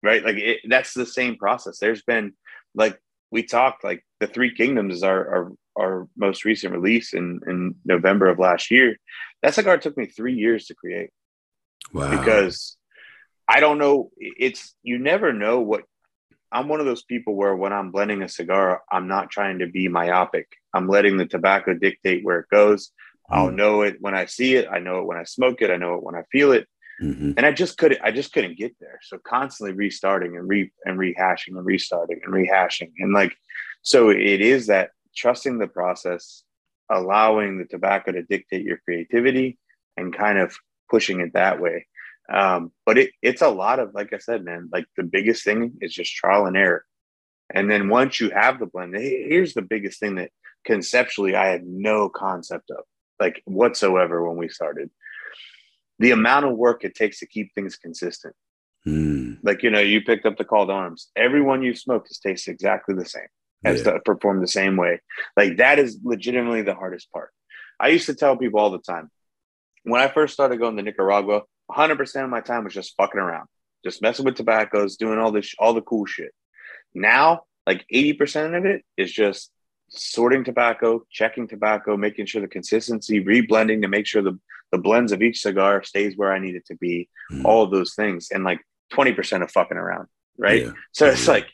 right 0.02 0.24
like 0.24 0.38
it, 0.38 0.60
that's 0.68 0.94
the 0.94 1.06
same 1.06 1.36
process 1.36 1.78
there's 1.80 2.04
been 2.04 2.34
like 2.74 3.00
we 3.32 3.44
talked 3.44 3.84
like 3.84 4.04
the 4.20 4.28
three 4.28 4.54
kingdoms 4.54 4.96
is 4.96 5.04
our 5.04 5.36
our, 5.36 5.52
our 5.80 6.08
most 6.18 6.46
recent 6.46 6.74
release 6.74 7.14
in 7.14 7.40
in 7.48 7.76
november 7.86 8.28
of 8.28 8.40
last 8.40 8.72
year 8.72 8.98
that 9.44 9.54
cigar 9.54 9.78
took 9.78 9.96
me 9.98 10.08
three 10.08 10.34
years 10.34 10.66
to 10.66 10.74
create 10.74 11.12
Wow. 11.94 12.12
Because 12.12 12.78
I 13.48 13.60
don't 13.60 13.78
know. 13.78 14.12
It's 14.18 14.76
you 14.84 15.00
never 15.00 15.34
know 15.34 15.60
what. 15.60 15.84
I'm 16.52 16.68
one 16.70 16.80
of 16.80 16.86
those 16.86 17.04
people 17.04 17.36
where 17.36 17.56
when 17.56 17.74
I'm 17.74 17.92
blending 17.92 18.22
a 18.22 18.30
cigar, 18.30 18.82
I'm 18.92 19.08
not 19.08 19.30
trying 19.30 19.60
to 19.60 19.68
be 19.68 19.88
myopic. 19.88 20.48
I'm 20.74 20.88
letting 20.88 21.18
the 21.18 21.26
tobacco 21.26 21.74
dictate 21.74 22.24
where 22.24 22.40
it 22.40 22.50
goes. 22.50 22.92
Mm. 23.30 23.38
I'll 23.38 23.52
know 23.52 23.82
it 23.82 23.98
when 24.00 24.16
I 24.16 24.26
see 24.26 24.56
it. 24.56 24.68
I 24.72 24.80
know 24.80 25.00
it 25.00 25.06
when 25.06 25.18
I 25.18 25.24
smoke 25.24 25.62
it. 25.62 25.72
I 25.72 25.78
know 25.78 25.96
it 25.96 26.04
when 26.04 26.16
I 26.16 26.24
feel 26.32 26.52
it. 26.52 26.68
Mm-hmm. 27.02 27.34
And 27.38 27.46
I 27.46 27.52
just 27.52 27.78
couldn't. 27.78 28.02
I 28.04 28.12
just 28.12 28.34
couldn't 28.34 28.58
get 28.58 28.76
there. 28.80 29.00
So 29.04 29.20
constantly 29.20 29.76
restarting 29.76 30.36
and 30.36 30.48
re 30.48 30.72
and 30.86 30.98
rehashing 30.98 31.50
and 31.50 31.66
restarting 31.66 32.22
and 32.24 32.34
rehashing 32.34 32.92
and 32.98 33.14
like, 33.14 33.36
so 33.84 34.10
it 34.10 34.42
is 34.42 34.68
that 34.68 34.92
trusting 35.16 35.60
the 35.60 35.68
process, 35.68 36.44
allowing 36.90 37.60
the 37.60 37.66
tobacco 37.66 38.14
to 38.14 38.24
dictate 38.24 38.66
your 38.66 38.78
creativity, 38.78 39.60
and 39.96 40.16
kind 40.16 40.40
of 40.40 40.58
pushing 40.90 41.20
it 41.20 41.34
that 41.34 41.60
way. 41.60 41.86
Um, 42.32 42.72
but 42.86 42.98
it, 42.98 43.12
it's 43.22 43.42
a 43.42 43.50
lot 43.50 43.80
of, 43.80 43.94
like 43.94 44.12
I 44.14 44.18
said, 44.18 44.44
man, 44.44 44.70
like 44.72 44.86
the 44.98 45.04
biggest 45.04 45.44
thing 45.44 45.78
is 45.82 45.94
just 45.94 46.14
trial 46.14 46.46
and 46.46 46.58
error. 46.58 46.84
And 47.54 47.72
then 47.72 47.88
once 47.88 48.20
you 48.20 48.30
have 48.32 48.60
the 48.60 48.66
blend, 48.66 48.96
here's 48.96 49.54
the 49.54 49.62
biggest 49.62 50.00
thing 50.00 50.16
that 50.16 50.32
conceptually 50.66 51.36
I 51.36 51.48
had 51.48 51.66
no 51.66 52.10
concept 52.10 52.70
of, 52.72 52.84
like 53.20 53.42
whatsoever 53.46 54.28
when 54.28 54.38
we 54.38 54.50
started. 54.50 54.90
The 56.00 56.12
amount 56.12 56.46
of 56.46 56.58
work 56.58 56.84
it 56.84 56.96
takes 56.96 57.20
to 57.20 57.28
keep 57.28 57.56
things 57.56 57.78
consistent. 57.78 58.36
Mm. 58.86 59.40
Like, 59.44 59.64
you 59.64 59.70
know, 59.70 59.80
you 59.80 60.02
picked 60.02 60.26
up 60.26 60.38
the 60.38 60.44
Call 60.44 60.68
to 60.68 60.74
Arms. 60.74 61.10
Everyone 61.16 61.64
you've 61.64 61.80
smoked 61.80 62.10
has 62.10 62.20
tasted 62.20 62.52
exactly 62.52 62.94
the 62.94 63.06
same, 63.06 63.28
has 63.64 63.86
yeah. 63.86 63.98
performed 64.04 64.44
the 64.44 64.48
same 64.48 64.76
way. 64.76 65.02
Like, 65.38 65.58
that 65.58 65.80
is 65.80 66.00
legitimately 66.04 66.64
the 66.64 66.76
hardest 66.76 67.12
part. 67.12 67.32
I 67.80 67.88
used 67.88 68.08
to 68.08 68.16
tell 68.16 68.36
people 68.36 68.60
all 68.60 68.72
the 68.72 68.80
time 68.80 69.10
when 69.84 70.02
I 70.02 70.10
first 70.10 70.34
started 70.34 70.60
going 70.60 70.76
to 70.76 70.84
Nicaragua, 70.84 71.44
100% 71.72 72.24
of 72.24 72.30
my 72.30 72.42
time 72.42 72.64
was 72.64 72.74
just 72.74 72.96
fucking 72.98 73.20
around, 73.20 73.48
just 73.84 74.02
messing 74.02 74.26
with 74.26 74.36
tobaccos, 74.36 74.98
doing 74.98 75.20
all 75.20 75.32
this, 75.32 75.54
all 75.60 75.74
the 75.74 75.82
cool 75.82 76.06
shit. 76.06 76.34
Now, 76.94 77.44
like 77.66 77.86
80% 77.94 78.58
of 78.58 78.66
it 78.66 78.84
is 78.96 79.12
just 79.12 79.52
sorting 79.90 80.44
tobacco, 80.44 81.04
checking 81.12 81.48
tobacco, 81.48 81.98
making 81.98 82.26
sure 82.26 82.42
the 82.42 82.48
consistency, 82.48 83.24
reblending 83.24 83.82
to 83.82 83.88
make 83.88 84.06
sure 84.06 84.22
the, 84.22 84.40
the 84.72 84.78
blends 84.78 85.12
of 85.12 85.22
each 85.22 85.42
cigar 85.42 85.84
stays 85.84 86.18
where 86.18 86.34
I 86.34 86.40
need 86.40 86.56
it 86.56 86.66
to 86.68 86.76
be, 86.76 87.10
mm. 87.32 87.44
all 87.46 87.64
of 87.64 87.72
those 87.72 87.94
things. 87.96 88.30
And 88.32 88.44
like 88.44 88.62
20% 88.94 89.44
of 89.44 89.52
fucking 89.52 89.78
around. 89.78 90.08
Right. 90.38 90.66
Yeah. 90.66 90.72
So 90.92 91.08
it's 91.08 91.26
yeah. 91.26 91.34
like, 91.34 91.48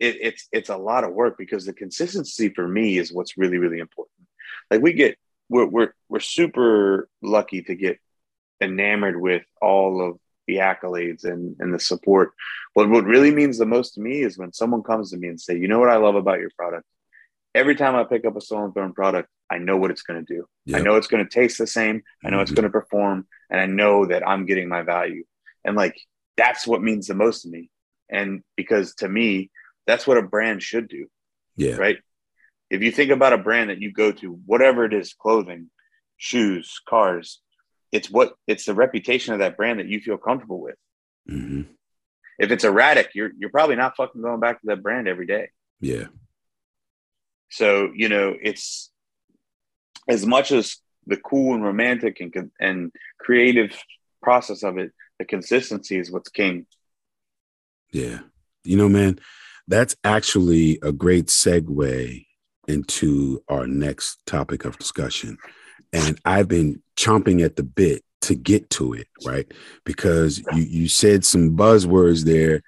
it, 0.00 0.16
it's, 0.20 0.48
it's 0.52 0.70
a 0.70 0.76
lot 0.76 1.04
of 1.04 1.12
work 1.12 1.36
because 1.38 1.66
the 1.66 1.72
consistency 1.72 2.48
for 2.48 2.66
me 2.66 2.98
is 2.98 3.12
what's 3.12 3.36
really, 3.36 3.58
really 3.58 3.78
important. 3.78 4.26
Like 4.70 4.82
we 4.82 4.92
get, 4.92 5.18
we're, 5.48 5.66
we're, 5.66 5.94
we're 6.08 6.20
super 6.20 7.08
lucky 7.22 7.62
to 7.62 7.74
get 7.74 7.98
enamored 8.64 9.20
with 9.20 9.44
all 9.60 10.06
of 10.06 10.18
the 10.46 10.56
accolades 10.56 11.24
and, 11.24 11.56
and 11.58 11.72
the 11.72 11.78
support. 11.78 12.32
But 12.74 12.90
what 12.90 13.04
really 13.04 13.30
means 13.30 13.58
the 13.58 13.66
most 13.66 13.94
to 13.94 14.00
me 14.00 14.22
is 14.22 14.36
when 14.36 14.52
someone 14.52 14.82
comes 14.82 15.10
to 15.10 15.16
me 15.16 15.28
and 15.28 15.40
say, 15.40 15.56
you 15.56 15.68
know 15.68 15.78
what 15.78 15.88
I 15.88 15.96
love 15.96 16.16
about 16.16 16.40
your 16.40 16.50
product? 16.56 16.86
Every 17.54 17.76
time 17.76 17.94
I 17.94 18.04
pick 18.04 18.24
up 18.24 18.36
a 18.36 18.40
Stolen 18.40 18.72
Throne 18.72 18.92
product, 18.92 19.28
I 19.50 19.58
know 19.58 19.76
what 19.76 19.90
it's 19.90 20.02
going 20.02 20.24
to 20.24 20.34
do. 20.34 20.46
Yep. 20.66 20.80
I 20.80 20.82
know 20.82 20.96
it's 20.96 21.06
going 21.06 21.24
to 21.24 21.30
taste 21.30 21.58
the 21.58 21.66
same. 21.66 22.02
I 22.24 22.30
know 22.30 22.36
mm-hmm. 22.36 22.42
it's 22.42 22.50
going 22.50 22.64
to 22.64 22.70
perform. 22.70 23.26
And 23.50 23.60
I 23.60 23.66
know 23.66 24.06
that 24.06 24.26
I'm 24.26 24.46
getting 24.46 24.68
my 24.68 24.82
value. 24.82 25.24
And 25.64 25.76
like, 25.76 25.96
that's 26.36 26.66
what 26.66 26.82
means 26.82 27.06
the 27.06 27.14
most 27.14 27.42
to 27.42 27.48
me. 27.48 27.70
And 28.10 28.42
because 28.56 28.94
to 28.96 29.08
me, 29.08 29.50
that's 29.86 30.06
what 30.06 30.18
a 30.18 30.22
brand 30.22 30.62
should 30.62 30.88
do. 30.88 31.06
Yeah. 31.56 31.76
Right. 31.76 31.98
If 32.70 32.82
you 32.82 32.90
think 32.90 33.12
about 33.12 33.32
a 33.32 33.38
brand 33.38 33.70
that 33.70 33.80
you 33.80 33.92
go 33.92 34.10
to, 34.10 34.32
whatever 34.46 34.84
it 34.84 34.92
is, 34.92 35.14
clothing, 35.14 35.70
shoes, 36.16 36.80
cars, 36.88 37.40
it's 37.94 38.10
what 38.10 38.34
it's 38.48 38.64
the 38.64 38.74
reputation 38.74 39.32
of 39.32 39.38
that 39.38 39.56
brand 39.56 39.78
that 39.78 39.86
you 39.86 40.00
feel 40.00 40.18
comfortable 40.18 40.60
with. 40.60 40.74
Mm-hmm. 41.30 41.62
If 42.40 42.50
it's 42.50 42.64
erratic, 42.64 43.10
you're 43.14 43.30
you're 43.38 43.50
probably 43.50 43.76
not 43.76 43.96
fucking 43.96 44.20
going 44.20 44.40
back 44.40 44.60
to 44.60 44.66
that 44.66 44.82
brand 44.82 45.06
every 45.06 45.26
day. 45.26 45.50
Yeah. 45.80 46.06
So 47.50 47.92
you 47.94 48.08
know, 48.08 48.34
it's 48.42 48.90
as 50.08 50.26
much 50.26 50.50
as 50.50 50.76
the 51.06 51.16
cool 51.16 51.54
and 51.54 51.62
romantic 51.62 52.20
and 52.20 52.50
and 52.58 52.90
creative 53.20 53.80
process 54.20 54.64
of 54.64 54.76
it, 54.76 54.90
the 55.20 55.24
consistency 55.24 55.96
is 55.96 56.10
what's 56.10 56.30
king. 56.30 56.66
Yeah, 57.92 58.18
you 58.64 58.76
know, 58.76 58.88
man, 58.88 59.20
that's 59.68 59.94
actually 60.02 60.80
a 60.82 60.90
great 60.90 61.26
segue 61.26 62.26
into 62.66 63.44
our 63.48 63.68
next 63.68 64.18
topic 64.26 64.64
of 64.64 64.78
discussion 64.78 65.38
and 65.94 66.20
I've 66.24 66.48
been 66.48 66.82
chomping 66.96 67.42
at 67.42 67.56
the 67.56 67.62
bit 67.62 68.02
to 68.22 68.34
get 68.34 68.68
to 68.70 68.94
it, 68.94 69.06
right? 69.24 69.50
Because 69.84 70.42
you 70.52 70.62
you 70.62 70.88
said 70.88 71.24
some 71.24 71.56
buzzwords 71.56 72.24
there 72.24 72.62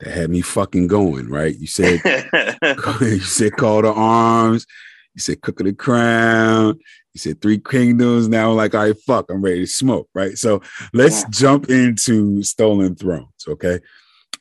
that 0.00 0.12
had 0.12 0.30
me 0.30 0.40
fucking 0.40 0.86
going, 0.86 1.28
right? 1.28 1.56
You 1.56 1.66
said 1.66 2.00
you 3.00 3.20
said 3.20 3.52
call 3.56 3.82
to 3.82 3.92
arms, 3.92 4.66
you 5.14 5.20
said 5.20 5.42
Crook 5.42 5.60
of 5.60 5.66
the 5.66 5.74
Crown, 5.74 6.78
you 7.12 7.18
said 7.18 7.42
three 7.42 7.58
kingdoms. 7.58 8.28
Now, 8.28 8.52
like, 8.52 8.74
all 8.74 8.84
right, 8.84 8.96
fuck, 9.06 9.26
I'm 9.30 9.42
ready 9.42 9.60
to 9.60 9.66
smoke, 9.66 10.08
right? 10.14 10.36
So 10.38 10.62
let's 10.94 11.22
yeah. 11.22 11.28
jump 11.30 11.68
into 11.68 12.42
stolen 12.42 12.96
thrones, 12.96 13.44
okay? 13.46 13.80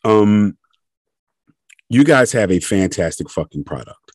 Um, 0.06 0.58
you 1.90 2.06
guys 2.06 2.32
have 2.32 2.52
a 2.52 2.60
fantastic 2.60 3.30
fucking 3.30 3.66
product, 3.66 4.12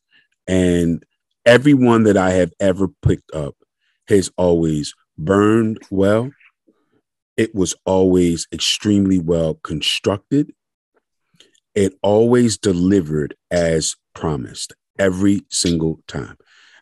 and 0.47 1.05
everyone 1.45 2.05
that 2.05 2.17
I 2.17 2.31
have 2.31 2.53
ever 2.59 2.89
picked 3.03 3.35
up 3.35 3.55
has 4.09 4.31
always 4.37 4.95
burned 5.17 5.79
well. 5.91 6.31
It 7.37 7.55
was 7.55 7.75
always 7.85 8.47
extremely 8.53 9.19
well 9.19 9.55
constructed. 9.55 10.53
It 11.75 11.95
always 12.03 12.57
delivered 12.59 13.35
as 13.51 13.97
promised 14.15 14.75
every 14.99 15.43
single 15.51 16.01
time. 16.07 16.37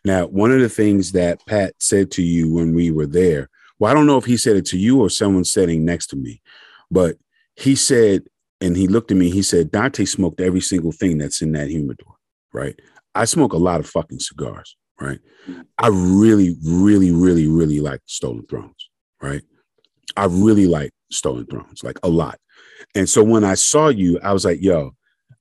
Now, 0.05 0.27
one 0.27 0.51
of 0.51 0.59
the 0.59 0.69
things 0.69 1.13
that 1.13 1.45
Pat 1.47 1.73
said 1.79 2.11
to 2.11 2.21
you 2.21 2.53
when 2.53 2.75
we 2.75 2.91
were 2.91 3.07
there, 3.07 3.49
well, 3.79 3.89
I 3.89 3.93
don't 3.93 4.05
know 4.05 4.17
if 4.17 4.25
he 4.25 4.37
said 4.37 4.57
it 4.57 4.65
to 4.67 4.77
you 4.77 4.99
or 4.99 5.09
someone 5.09 5.45
sitting 5.45 5.85
next 5.85 6.07
to 6.07 6.15
me, 6.15 6.41
but 6.91 7.17
he 7.55 7.75
said, 7.75 8.23
and 8.61 8.77
he 8.77 8.87
looked 8.87 9.11
at 9.11 9.17
me, 9.17 9.29
he 9.29 9.41
said, 9.41 9.71
Dante 9.71 10.05
smoked 10.05 10.39
every 10.39 10.61
single 10.61 10.91
thing 10.91 11.17
that's 11.17 11.41
in 11.41 11.53
that 11.53 11.69
humidor, 11.69 12.15
right? 12.53 12.79
I 13.15 13.25
smoke 13.25 13.53
a 13.53 13.57
lot 13.57 13.79
of 13.79 13.89
fucking 13.89 14.19
cigars 14.19 14.75
right? 14.99 15.19
I 15.77 15.87
really, 15.87 16.55
really, 16.65 17.11
really, 17.11 17.47
really 17.47 17.79
like 17.79 18.01
Stolen 18.05 18.45
Thrones, 18.47 18.89
right? 19.21 19.41
I 20.15 20.25
really 20.25 20.67
like 20.67 20.91
Stolen 21.11 21.45
Thrones, 21.45 21.83
like 21.83 21.99
a 22.03 22.09
lot. 22.09 22.39
And 22.95 23.09
so 23.09 23.23
when 23.23 23.43
I 23.43 23.55
saw 23.55 23.89
you, 23.89 24.19
I 24.23 24.33
was 24.33 24.45
like, 24.45 24.61
yo, 24.61 24.95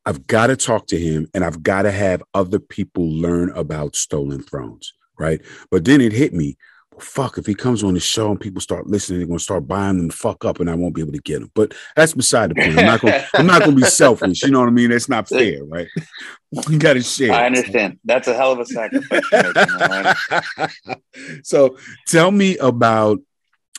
I've 0.05 0.27
got 0.27 0.49
to 0.49 0.57
talk 0.57 0.87
to 0.89 0.99
him 0.99 1.29
and 1.35 1.45
I've 1.45 1.63
got 1.63 1.83
to 1.83 1.93
have 1.93 2.23
other 2.35 2.59
people 2.59 3.09
learn 3.09 3.51
about 3.51 3.95
Stolen 3.95 4.43
Thrones, 4.43 4.93
right? 5.19 5.41
But 5.71 5.85
then 5.85 6.01
it 6.01 6.13
hit 6.13 6.33
me 6.33 6.57
well, 6.93 7.01
fuck, 7.01 7.39
if 7.39 7.47
he 7.47 7.55
comes 7.55 7.83
on 7.83 7.95
the 7.95 8.01
show 8.01 8.31
and 8.31 8.41
people 8.41 8.61
start 8.61 8.87
listening, 8.87 9.19
they're 9.19 9.27
gonna 9.27 9.39
start 9.39 9.67
buying 9.67 9.97
them 9.97 10.11
fuck 10.11 10.45
up 10.45 10.61
and 10.61 10.69
I 10.69 10.75
won't 10.75 10.95
be 10.95 11.01
able 11.01 11.13
to 11.13 11.21
get 11.21 11.41
them. 11.41 11.51
But 11.55 11.75
that's 11.97 12.13
beside 12.13 12.51
the 12.51 12.55
point. 12.57 12.79
I'm 12.79 12.85
not 12.85 13.01
gonna 13.01 13.27
I'm 13.35 13.47
not 13.47 13.61
gonna 13.61 13.77
be 13.77 13.83
selfish, 13.83 14.43
you 14.43 14.51
know 14.51 14.61
what 14.61 14.69
I 14.69 14.73
mean? 14.73 14.91
That's 14.91 15.09
not 15.09 15.29
fair, 15.29 15.65
right? 15.65 15.89
you 16.69 16.79
gotta 16.79 17.03
share. 17.03 17.33
I 17.33 17.47
understand. 17.47 17.99
That's 18.05 18.29
a 18.29 18.35
hell 18.35 18.53
of 18.53 18.61
a 18.61 18.67
sacrifice. 18.67 19.23
so 21.43 21.79
tell 22.07 22.31
me 22.31 22.59
about 22.59 23.21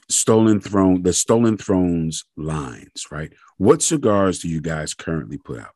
Stolen 0.09 0.59
Throne, 0.59 1.03
the 1.03 1.13
Stolen 1.13 1.57
Thrones 1.57 2.25
lines, 2.35 3.05
right? 3.11 3.31
What 3.57 3.83
cigars 3.83 4.39
do 4.39 4.49
you 4.49 4.59
guys 4.59 4.95
currently 4.95 5.37
put 5.37 5.59
out? 5.59 5.75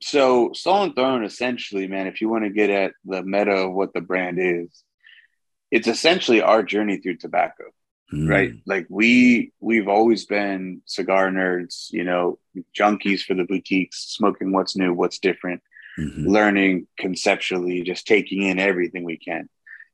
So 0.00 0.52
Stolen 0.54 0.94
Throne 0.94 1.22
essentially, 1.22 1.86
man, 1.86 2.06
if 2.06 2.22
you 2.22 2.30
want 2.30 2.44
to 2.44 2.50
get 2.50 2.70
at 2.70 2.92
the 3.04 3.22
meta 3.22 3.52
of 3.52 3.74
what 3.74 3.92
the 3.92 4.00
brand 4.00 4.38
is, 4.40 4.84
it's 5.70 5.88
essentially 5.88 6.42
our 6.42 6.62
journey 6.62 6.98
through 6.98 7.16
tobacco 7.16 7.64
mm. 8.12 8.28
right 8.28 8.54
like 8.66 8.86
we 8.88 9.52
we've 9.60 9.88
always 9.88 10.26
been 10.26 10.82
cigar 10.86 11.30
nerds 11.30 11.90
you 11.92 12.04
know 12.04 12.38
junkies 12.76 13.22
for 13.22 13.34
the 13.34 13.44
boutiques 13.44 13.98
smoking 14.08 14.52
what's 14.52 14.76
new 14.76 14.92
what's 14.92 15.18
different 15.18 15.62
mm-hmm. 15.98 16.26
learning 16.26 16.86
conceptually 16.98 17.82
just 17.82 18.06
taking 18.06 18.42
in 18.42 18.58
everything 18.58 19.04
we 19.04 19.16
can 19.16 19.48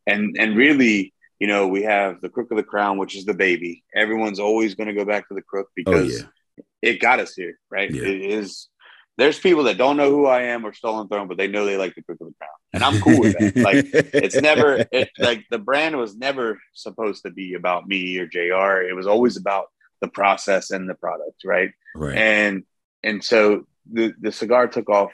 and 0.06 0.36
and 0.38 0.56
really 0.56 1.12
you 1.38 1.46
know 1.46 1.68
we 1.68 1.82
have 1.82 2.20
the 2.20 2.28
crook 2.28 2.50
of 2.50 2.56
the 2.56 2.62
crown 2.62 2.98
which 2.98 3.16
is 3.16 3.24
the 3.24 3.34
baby 3.34 3.84
everyone's 3.94 4.40
always 4.40 4.74
going 4.74 4.88
to 4.88 4.94
go 4.94 5.04
back 5.04 5.28
to 5.28 5.34
the 5.34 5.42
crook 5.42 5.66
oh, 5.68 5.72
because 5.76 6.22
oh, 6.22 6.28
yeah. 6.56 6.90
it 6.90 7.00
got 7.00 7.20
us 7.20 7.34
here 7.34 7.58
right 7.70 7.90
yeah. 7.90 8.02
it 8.02 8.20
is 8.20 8.68
there's 9.16 9.38
people 9.38 9.64
that 9.64 9.78
don't 9.78 9.96
know 9.96 10.10
who 10.10 10.26
I 10.26 10.42
am 10.42 10.64
or 10.64 10.72
Stolen 10.72 11.08
Throne, 11.08 11.28
but 11.28 11.38
they 11.38 11.48
know 11.48 11.64
they 11.64 11.76
like 11.76 11.94
the 11.94 12.02
Crook 12.02 12.20
of 12.20 12.28
the 12.28 12.34
Crown, 12.38 12.50
and 12.72 12.82
I'm 12.82 13.00
cool 13.00 13.20
with 13.20 13.38
that. 13.38 13.56
like 13.56 13.86
it's 13.92 14.36
never 14.40 14.84
it, 14.90 15.10
like 15.18 15.44
the 15.50 15.58
brand 15.58 15.96
was 15.96 16.16
never 16.16 16.60
supposed 16.74 17.22
to 17.24 17.30
be 17.30 17.54
about 17.54 17.86
me 17.86 18.18
or 18.18 18.26
Jr. 18.26 18.82
It 18.88 18.94
was 18.94 19.06
always 19.06 19.36
about 19.36 19.66
the 20.00 20.08
process 20.08 20.70
and 20.70 20.88
the 20.88 20.94
product, 20.94 21.42
right? 21.44 21.70
Right. 21.94 22.16
And 22.16 22.64
and 23.02 23.22
so 23.22 23.66
the 23.90 24.14
the 24.20 24.32
cigar 24.32 24.68
took 24.68 24.88
off 24.88 25.12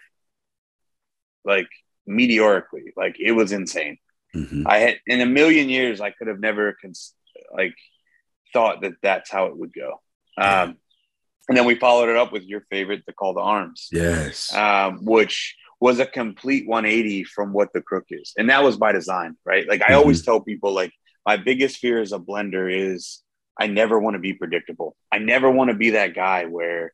like 1.45 1.69
meteorically, 2.07 2.93
like 2.97 3.17
it 3.21 3.33
was 3.33 3.53
insane. 3.53 3.99
Mm-hmm. 4.35 4.67
I 4.67 4.79
had 4.79 4.97
in 5.07 5.21
a 5.21 5.27
million 5.27 5.69
years 5.69 6.01
I 6.01 6.11
could 6.11 6.29
have 6.29 6.41
never 6.41 6.77
cons- 6.81 7.15
like 7.55 7.75
thought 8.53 8.83
that 8.83 8.95
that's 9.03 9.31
how 9.31 9.47
it 9.47 9.57
would 9.57 9.73
go. 9.73 10.01
Um, 10.39 10.77
and 11.49 11.59
then 11.59 11.67
we 11.67 11.75
followed 11.75 12.09
it 12.09 12.17
up 12.17 12.33
with 12.33 12.45
your 12.45 12.63
favorite, 12.71 13.03
the 13.07 13.13
Call 13.13 13.35
to 13.35 13.41
Arms. 13.41 13.89
Yes. 13.93 14.55
Um, 14.55 15.05
which 15.05 15.57
was 15.83 15.99
a 15.99 16.07
complete 16.07 16.65
180 16.69 17.25
from 17.25 17.53
what 17.53 17.73
the 17.75 17.83
crook 17.83 18.05
is. 18.11 18.35
And 18.39 18.51
that 18.51 18.63
was 18.63 18.77
by 18.77 18.93
design, 18.93 19.37
right? 19.45 19.69
Like 19.69 19.83
I 19.83 19.87
mm-hmm. 19.87 19.95
always 19.97 20.25
tell 20.25 20.41
people, 20.41 20.73
like, 20.73 20.93
my 21.27 21.37
biggest 21.37 21.79
fear 21.79 22.01
as 22.01 22.13
a 22.13 22.21
blender 22.21 22.73
is 22.73 23.21
I 23.61 23.67
never 23.67 23.99
want 23.99 24.15
to 24.15 24.21
be 24.21 24.33
predictable. 24.33 24.95
I 25.13 25.19
never 25.19 25.51
want 25.51 25.71
to 25.71 25.77
be 25.77 25.91
that 25.91 26.15
guy 26.15 26.45
where 26.45 26.93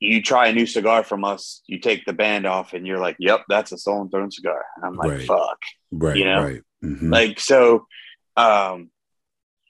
you 0.00 0.22
try 0.22 0.48
a 0.48 0.54
new 0.54 0.64
cigar 0.64 1.04
from 1.04 1.22
us, 1.22 1.60
you 1.66 1.80
take 1.80 2.06
the 2.06 2.14
band 2.14 2.46
off, 2.46 2.72
and 2.72 2.86
you're 2.86 2.98
like, 2.98 3.16
"Yep, 3.18 3.44
that's 3.46 3.72
a 3.72 3.78
Stolen 3.78 4.08
Throne 4.08 4.30
cigar." 4.30 4.64
And 4.76 4.86
I'm 4.86 4.96
like, 4.96 5.10
right. 5.10 5.26
"Fuck," 5.26 5.58
right? 5.92 6.16
You 6.16 6.24
know, 6.24 6.42
right. 6.42 6.62
Mm-hmm. 6.82 7.12
like 7.12 7.40
so. 7.40 7.86
Um, 8.38 8.90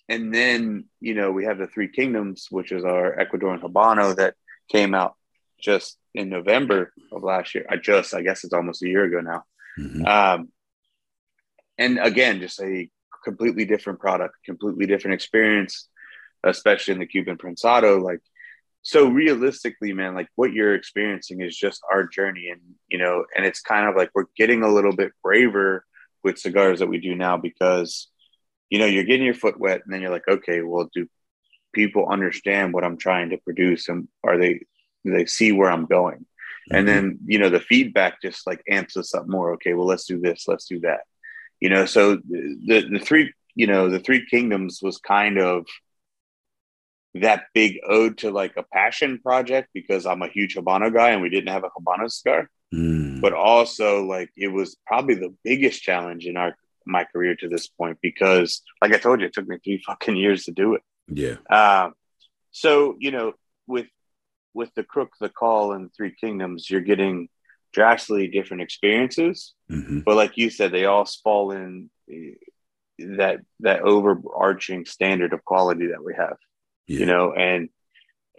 and 0.08 0.32
then 0.32 0.84
you 1.00 1.14
know 1.14 1.32
we 1.32 1.44
have 1.46 1.58
the 1.58 1.66
Three 1.66 1.88
Kingdoms, 1.88 2.46
which 2.50 2.70
is 2.70 2.84
our 2.84 3.16
Ecuadorian 3.16 3.62
Habano 3.62 4.14
that 4.14 4.34
came 4.70 4.94
out 4.94 5.16
just 5.60 5.98
in 6.14 6.28
November 6.28 6.92
of 7.12 7.22
last 7.22 7.54
year. 7.54 7.66
I 7.68 7.76
just, 7.76 8.14
I 8.14 8.22
guess 8.22 8.44
it's 8.44 8.52
almost 8.52 8.82
a 8.82 8.88
year 8.88 9.04
ago 9.04 9.20
now. 9.20 9.44
Mm-hmm. 9.78 10.06
Um, 10.06 10.48
and 11.76 11.98
again, 11.98 12.40
just 12.40 12.60
a 12.60 12.88
completely 13.24 13.64
different 13.64 14.00
product, 14.00 14.34
completely 14.44 14.86
different 14.86 15.14
experience, 15.14 15.88
especially 16.44 16.94
in 16.94 17.00
the 17.00 17.06
Cuban 17.06 17.36
Prensado. 17.36 18.00
Like 18.00 18.20
so 18.82 19.06
realistically 19.06 19.92
man 19.92 20.14
like 20.14 20.28
what 20.36 20.52
you're 20.52 20.74
experiencing 20.74 21.40
is 21.40 21.56
just 21.56 21.82
our 21.92 22.06
journey 22.06 22.48
and 22.48 22.60
you 22.88 22.98
know 22.98 23.24
and 23.36 23.44
it's 23.44 23.60
kind 23.60 23.88
of 23.88 23.96
like 23.96 24.10
we're 24.14 24.24
getting 24.36 24.62
a 24.62 24.72
little 24.72 24.94
bit 24.94 25.12
braver 25.22 25.84
with 26.24 26.38
cigars 26.38 26.78
that 26.78 26.88
we 26.88 26.98
do 26.98 27.14
now 27.14 27.36
because 27.36 28.08
you 28.70 28.78
know 28.78 28.86
you're 28.86 29.04
getting 29.04 29.26
your 29.26 29.34
foot 29.34 29.58
wet 29.58 29.82
and 29.84 29.92
then 29.92 30.00
you're 30.00 30.10
like 30.10 30.26
okay 30.28 30.62
well 30.62 30.88
do 30.94 31.06
people 31.74 32.08
understand 32.08 32.72
what 32.72 32.84
i'm 32.84 32.96
trying 32.96 33.30
to 33.30 33.38
produce 33.38 33.88
and 33.88 34.08
are 34.24 34.38
they 34.38 34.60
they 35.10 35.26
see 35.26 35.52
where 35.52 35.70
i'm 35.70 35.86
going 35.86 36.18
mm-hmm. 36.18 36.76
and 36.76 36.88
then 36.88 37.18
you 37.26 37.38
know 37.38 37.48
the 37.48 37.60
feedback 37.60 38.20
just 38.20 38.46
like 38.46 38.62
amps 38.68 38.96
us 38.96 39.14
up 39.14 39.28
more 39.28 39.54
okay 39.54 39.74
well 39.74 39.86
let's 39.86 40.06
do 40.06 40.20
this 40.20 40.44
let's 40.46 40.66
do 40.66 40.80
that 40.80 41.00
you 41.60 41.68
know 41.68 41.86
so 41.86 42.16
the 42.16 42.88
the 42.90 43.00
three 43.00 43.32
you 43.54 43.66
know 43.66 43.90
the 43.90 44.00
three 44.00 44.24
kingdoms 44.26 44.80
was 44.82 44.98
kind 44.98 45.38
of 45.38 45.66
that 47.14 47.44
big 47.54 47.78
ode 47.86 48.18
to 48.18 48.30
like 48.30 48.56
a 48.56 48.62
passion 48.62 49.18
project 49.18 49.68
because 49.72 50.06
I'm 50.06 50.22
a 50.22 50.28
huge 50.28 50.56
Habano 50.56 50.92
guy 50.92 51.10
and 51.10 51.22
we 51.22 51.30
didn't 51.30 51.52
have 51.52 51.64
a 51.64 51.70
Habano 51.70 52.10
cigar. 52.10 52.50
Mm. 52.74 53.20
But 53.20 53.32
also 53.32 54.04
like 54.04 54.30
it 54.36 54.48
was 54.48 54.76
probably 54.86 55.14
the 55.14 55.34
biggest 55.44 55.82
challenge 55.82 56.26
in 56.26 56.36
our 56.36 56.56
my 56.86 57.04
career 57.04 57.34
to 57.36 57.48
this 57.48 57.68
point 57.68 57.98
because 58.00 58.62
like 58.80 58.94
I 58.94 58.98
told 58.98 59.20
you, 59.20 59.26
it 59.26 59.32
took 59.32 59.46
me 59.46 59.58
three 59.62 59.82
fucking 59.84 60.16
years 60.16 60.44
to 60.44 60.52
do 60.52 60.74
it. 60.74 60.82
Yeah. 61.08 61.36
Um, 61.50 61.94
so 62.50 62.96
you 62.98 63.10
know, 63.10 63.32
with 63.66 63.86
with 64.58 64.74
the 64.74 64.82
crook, 64.84 65.12
the 65.20 65.30
call, 65.30 65.72
and 65.72 65.90
Three 65.94 66.14
Kingdoms, 66.14 66.68
you're 66.68 66.82
getting 66.82 67.28
drastically 67.72 68.28
different 68.28 68.62
experiences. 68.62 69.54
Mm-hmm. 69.70 70.00
But 70.00 70.16
like 70.16 70.36
you 70.36 70.50
said, 70.50 70.72
they 70.72 70.84
all 70.84 71.06
fall 71.24 71.52
in 71.52 71.88
eh, 72.10 72.34
that 72.98 73.40
that 73.60 73.82
overarching 73.82 74.84
standard 74.84 75.32
of 75.32 75.44
quality 75.44 75.88
that 75.88 76.02
we 76.02 76.14
have 76.14 76.36
yeah. 76.86 76.98
you 77.00 77.06
know 77.06 77.32
and 77.32 77.68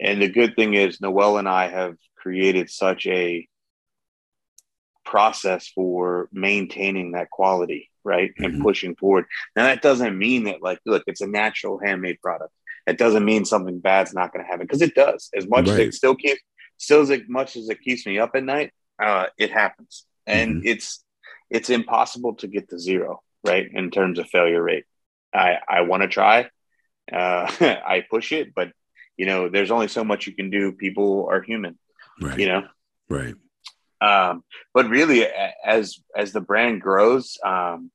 and 0.00 0.20
the 0.20 0.28
good 0.28 0.54
thing 0.54 0.74
is 0.74 1.00
noel 1.00 1.38
and 1.38 1.48
i 1.48 1.68
have 1.68 1.94
created 2.16 2.68
such 2.68 3.06
a 3.06 3.46
process 5.04 5.68
for 5.68 6.28
maintaining 6.30 7.12
that 7.12 7.30
quality 7.30 7.90
right 8.04 8.32
mm-hmm. 8.32 8.44
and 8.44 8.62
pushing 8.62 8.94
forward 8.96 9.24
now 9.56 9.64
that 9.64 9.82
doesn't 9.82 10.18
mean 10.18 10.44
that 10.44 10.62
like 10.62 10.78
look 10.84 11.02
it's 11.06 11.22
a 11.22 11.26
natural 11.26 11.80
handmade 11.82 12.20
product 12.20 12.52
it 12.90 12.98
doesn't 12.98 13.24
mean 13.24 13.44
something 13.44 13.78
bad's 13.78 14.14
not 14.14 14.32
going 14.32 14.44
to 14.44 14.50
happen 14.50 14.66
because 14.66 14.82
it 14.82 14.94
does 14.94 15.30
as 15.34 15.48
much 15.48 15.68
right. 15.68 15.80
as 15.80 15.86
it 15.88 15.94
still 15.94 16.14
keeps 16.14 16.40
still 16.76 17.00
as 17.00 17.10
much 17.28 17.56
as 17.56 17.68
it 17.68 17.80
keeps 17.80 18.06
me 18.06 18.18
up 18.18 18.30
at 18.34 18.44
night 18.44 18.72
uh, 19.02 19.26
it 19.38 19.50
happens 19.50 20.04
and 20.26 20.56
mm-hmm. 20.56 20.68
it's 20.68 21.04
it's 21.48 21.70
impossible 21.70 22.34
to 22.34 22.46
get 22.46 22.68
to 22.68 22.78
zero 22.78 23.20
right 23.44 23.70
in 23.72 23.90
terms 23.90 24.18
of 24.18 24.28
failure 24.28 24.62
rate 24.62 24.84
i 25.34 25.56
i 25.68 25.80
want 25.82 26.02
to 26.02 26.08
try 26.08 26.48
uh, 27.12 27.50
I 27.60 28.04
push 28.08 28.32
it, 28.32 28.54
but 28.54 28.72
you 29.16 29.26
know, 29.26 29.48
there's 29.48 29.70
only 29.70 29.88
so 29.88 30.04
much 30.04 30.26
you 30.26 30.34
can 30.34 30.50
do. 30.50 30.72
People 30.72 31.28
are 31.30 31.42
human, 31.42 31.78
right. 32.20 32.38
you 32.38 32.48
know? 32.48 32.66
Right. 33.08 33.34
Um, 34.00 34.44
but 34.72 34.88
really 34.88 35.26
as, 35.26 35.98
as 36.16 36.32
the 36.32 36.40
brand 36.40 36.80
grows, 36.80 37.36
um, 37.44 37.90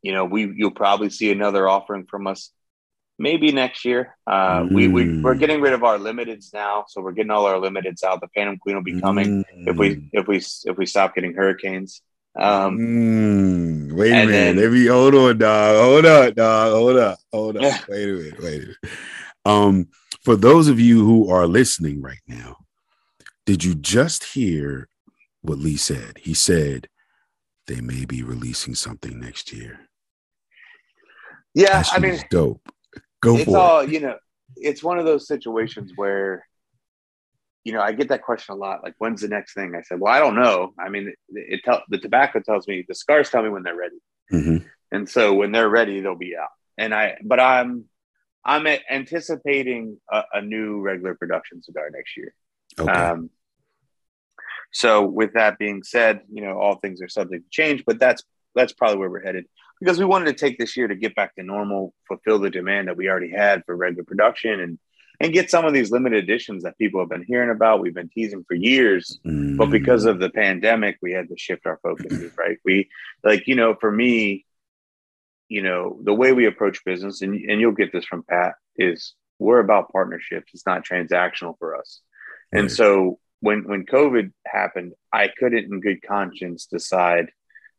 you 0.00 0.12
know, 0.12 0.24
we, 0.24 0.52
you'll 0.54 0.70
probably 0.70 1.10
see 1.10 1.32
another 1.32 1.68
offering 1.68 2.06
from 2.06 2.28
us 2.28 2.50
maybe 3.18 3.52
next 3.52 3.84
year. 3.84 4.16
Uh, 4.26 4.60
mm. 4.60 4.74
we, 4.74 4.88
we, 4.88 5.20
we're 5.20 5.34
getting 5.34 5.60
rid 5.60 5.72
of 5.72 5.84
our 5.84 5.98
limiteds 5.98 6.52
now. 6.52 6.84
So 6.88 7.00
we're 7.00 7.12
getting 7.12 7.30
all 7.30 7.46
our 7.46 7.56
limiteds 7.56 8.02
out. 8.02 8.20
The 8.20 8.28
Phantom 8.34 8.58
Queen 8.58 8.76
will 8.76 8.82
be 8.82 9.00
coming 9.00 9.44
mm. 9.44 9.68
if 9.68 9.76
we, 9.76 10.08
if 10.12 10.26
we, 10.26 10.36
if 10.36 10.76
we 10.76 10.86
stop 10.86 11.14
getting 11.14 11.34
hurricanes. 11.34 12.02
Um, 12.36 12.78
mm, 12.78 13.92
wait 13.92 14.10
a 14.10 14.26
minute. 14.26 14.60
Then, 14.60 14.72
me 14.72 14.86
hold 14.86 15.14
on, 15.14 15.38
dog. 15.38 15.76
Hold 15.76 16.06
up, 16.06 16.34
dog. 16.34 16.72
Hold 16.72 16.96
up. 16.96 17.18
Hold 17.32 17.56
up. 17.58 17.88
wait 17.88 18.08
a 18.08 18.12
minute. 18.12 18.42
Wait 18.42 18.56
a 18.56 18.58
minute. 18.60 18.76
Um, 19.44 19.88
for 20.22 20.36
those 20.36 20.68
of 20.68 20.80
you 20.80 21.04
who 21.04 21.30
are 21.30 21.46
listening 21.46 22.02
right 22.02 22.22
now, 22.26 22.56
did 23.46 23.62
you 23.62 23.74
just 23.74 24.24
hear 24.24 24.88
what 25.42 25.58
Lee 25.58 25.76
said? 25.76 26.18
He 26.18 26.34
said 26.34 26.88
they 27.66 27.80
may 27.80 28.04
be 28.04 28.22
releasing 28.22 28.74
something 28.74 29.20
next 29.20 29.52
year. 29.52 29.80
Yeah, 31.54 31.84
I 31.92 31.98
mean, 32.00 32.20
dope. 32.30 32.68
Go 33.24 33.36
it's 33.36 33.44
for 33.44 33.58
all, 33.58 33.80
it. 33.80 33.90
You 33.90 34.00
know, 34.00 34.16
it's 34.56 34.82
one 34.82 34.98
of 34.98 35.04
those 35.04 35.26
situations 35.26 35.92
where 35.96 36.44
you 37.64 37.72
know, 37.72 37.80
I 37.80 37.92
get 37.92 38.08
that 38.08 38.22
question 38.22 38.52
a 38.52 38.58
lot. 38.58 38.82
Like, 38.82 38.94
when's 38.98 39.22
the 39.22 39.28
next 39.28 39.54
thing? 39.54 39.74
I 39.74 39.80
said, 39.82 39.98
well, 39.98 40.12
I 40.12 40.18
don't 40.18 40.36
know. 40.36 40.74
I 40.78 40.90
mean, 40.90 41.08
it, 41.08 41.16
it 41.30 41.60
tell 41.64 41.82
the 41.88 41.98
tobacco 41.98 42.40
tells 42.40 42.68
me 42.68 42.84
the 42.86 42.94
scars 42.94 43.30
tell 43.30 43.42
me 43.42 43.48
when 43.48 43.62
they're 43.62 43.74
ready, 43.74 43.96
mm-hmm. 44.30 44.66
and 44.92 45.08
so 45.08 45.32
when 45.32 45.50
they're 45.50 45.68
ready, 45.68 46.00
they'll 46.00 46.14
be 46.14 46.36
out. 46.36 46.50
And 46.76 46.94
I, 46.94 47.16
but 47.24 47.40
I'm, 47.40 47.86
I'm 48.44 48.66
anticipating 48.66 49.98
a, 50.12 50.22
a 50.34 50.42
new 50.42 50.80
regular 50.80 51.14
production 51.14 51.62
cigar 51.62 51.88
next 51.90 52.16
year. 52.16 52.34
Okay. 52.78 52.90
Um, 52.90 53.30
so 54.72 55.06
with 55.06 55.34
that 55.34 55.58
being 55.58 55.82
said, 55.82 56.22
you 56.30 56.42
know, 56.42 56.58
all 56.58 56.76
things 56.76 57.00
are 57.00 57.08
subject 57.08 57.44
to 57.44 57.50
change, 57.50 57.84
but 57.86 57.98
that's 57.98 58.22
that's 58.54 58.72
probably 58.72 58.98
where 58.98 59.10
we're 59.10 59.22
headed 59.24 59.46
because 59.84 59.98
we 59.98 60.04
wanted 60.04 60.26
to 60.26 60.32
take 60.32 60.58
this 60.58 60.76
year 60.76 60.88
to 60.88 60.94
get 60.94 61.14
back 61.14 61.34
to 61.34 61.42
normal, 61.42 61.92
fulfill 62.08 62.38
the 62.38 62.50
demand 62.50 62.88
that 62.88 62.96
we 62.96 63.08
already 63.08 63.30
had 63.30 63.64
for 63.66 63.76
regular 63.76 64.04
production, 64.04 64.60
and 64.60 64.78
and 65.20 65.32
get 65.32 65.50
some 65.50 65.64
of 65.64 65.72
these 65.72 65.92
limited 65.92 66.24
editions 66.24 66.64
that 66.64 66.76
people 66.76 67.00
have 67.00 67.08
been 67.08 67.24
hearing 67.24 67.50
about. 67.50 67.80
We've 67.80 67.94
been 67.94 68.08
teasing 68.08 68.44
for 68.48 68.54
years, 68.54 69.18
mm. 69.24 69.56
but 69.56 69.70
because 69.70 70.06
of 70.06 70.18
the 70.18 70.30
pandemic, 70.30 70.98
we 71.00 71.12
had 71.12 71.28
to 71.28 71.36
shift 71.36 71.66
our 71.66 71.78
focus, 71.82 72.32
right? 72.38 72.58
We 72.64 72.88
like, 73.22 73.46
you 73.46 73.54
know, 73.54 73.74
for 73.74 73.92
me, 73.92 74.44
you 75.48 75.62
know, 75.62 75.98
the 76.02 76.14
way 76.14 76.32
we 76.32 76.46
approach 76.46 76.84
business, 76.84 77.22
and, 77.22 77.34
and 77.34 77.60
you'll 77.60 77.72
get 77.72 77.92
this 77.92 78.04
from 78.04 78.24
Pat, 78.24 78.54
is 78.76 79.14
we're 79.38 79.60
about 79.60 79.92
partnerships. 79.92 80.50
It's 80.54 80.66
not 80.66 80.84
transactional 80.84 81.58
for 81.58 81.76
us. 81.76 82.00
Right. 82.52 82.60
And 82.60 82.72
so 82.72 83.18
when 83.40 83.64
when 83.64 83.84
COVID 83.84 84.32
happened, 84.46 84.94
I 85.12 85.28
couldn't 85.28 85.72
in 85.72 85.80
good 85.80 86.02
conscience 86.02 86.66
decide, 86.66 87.30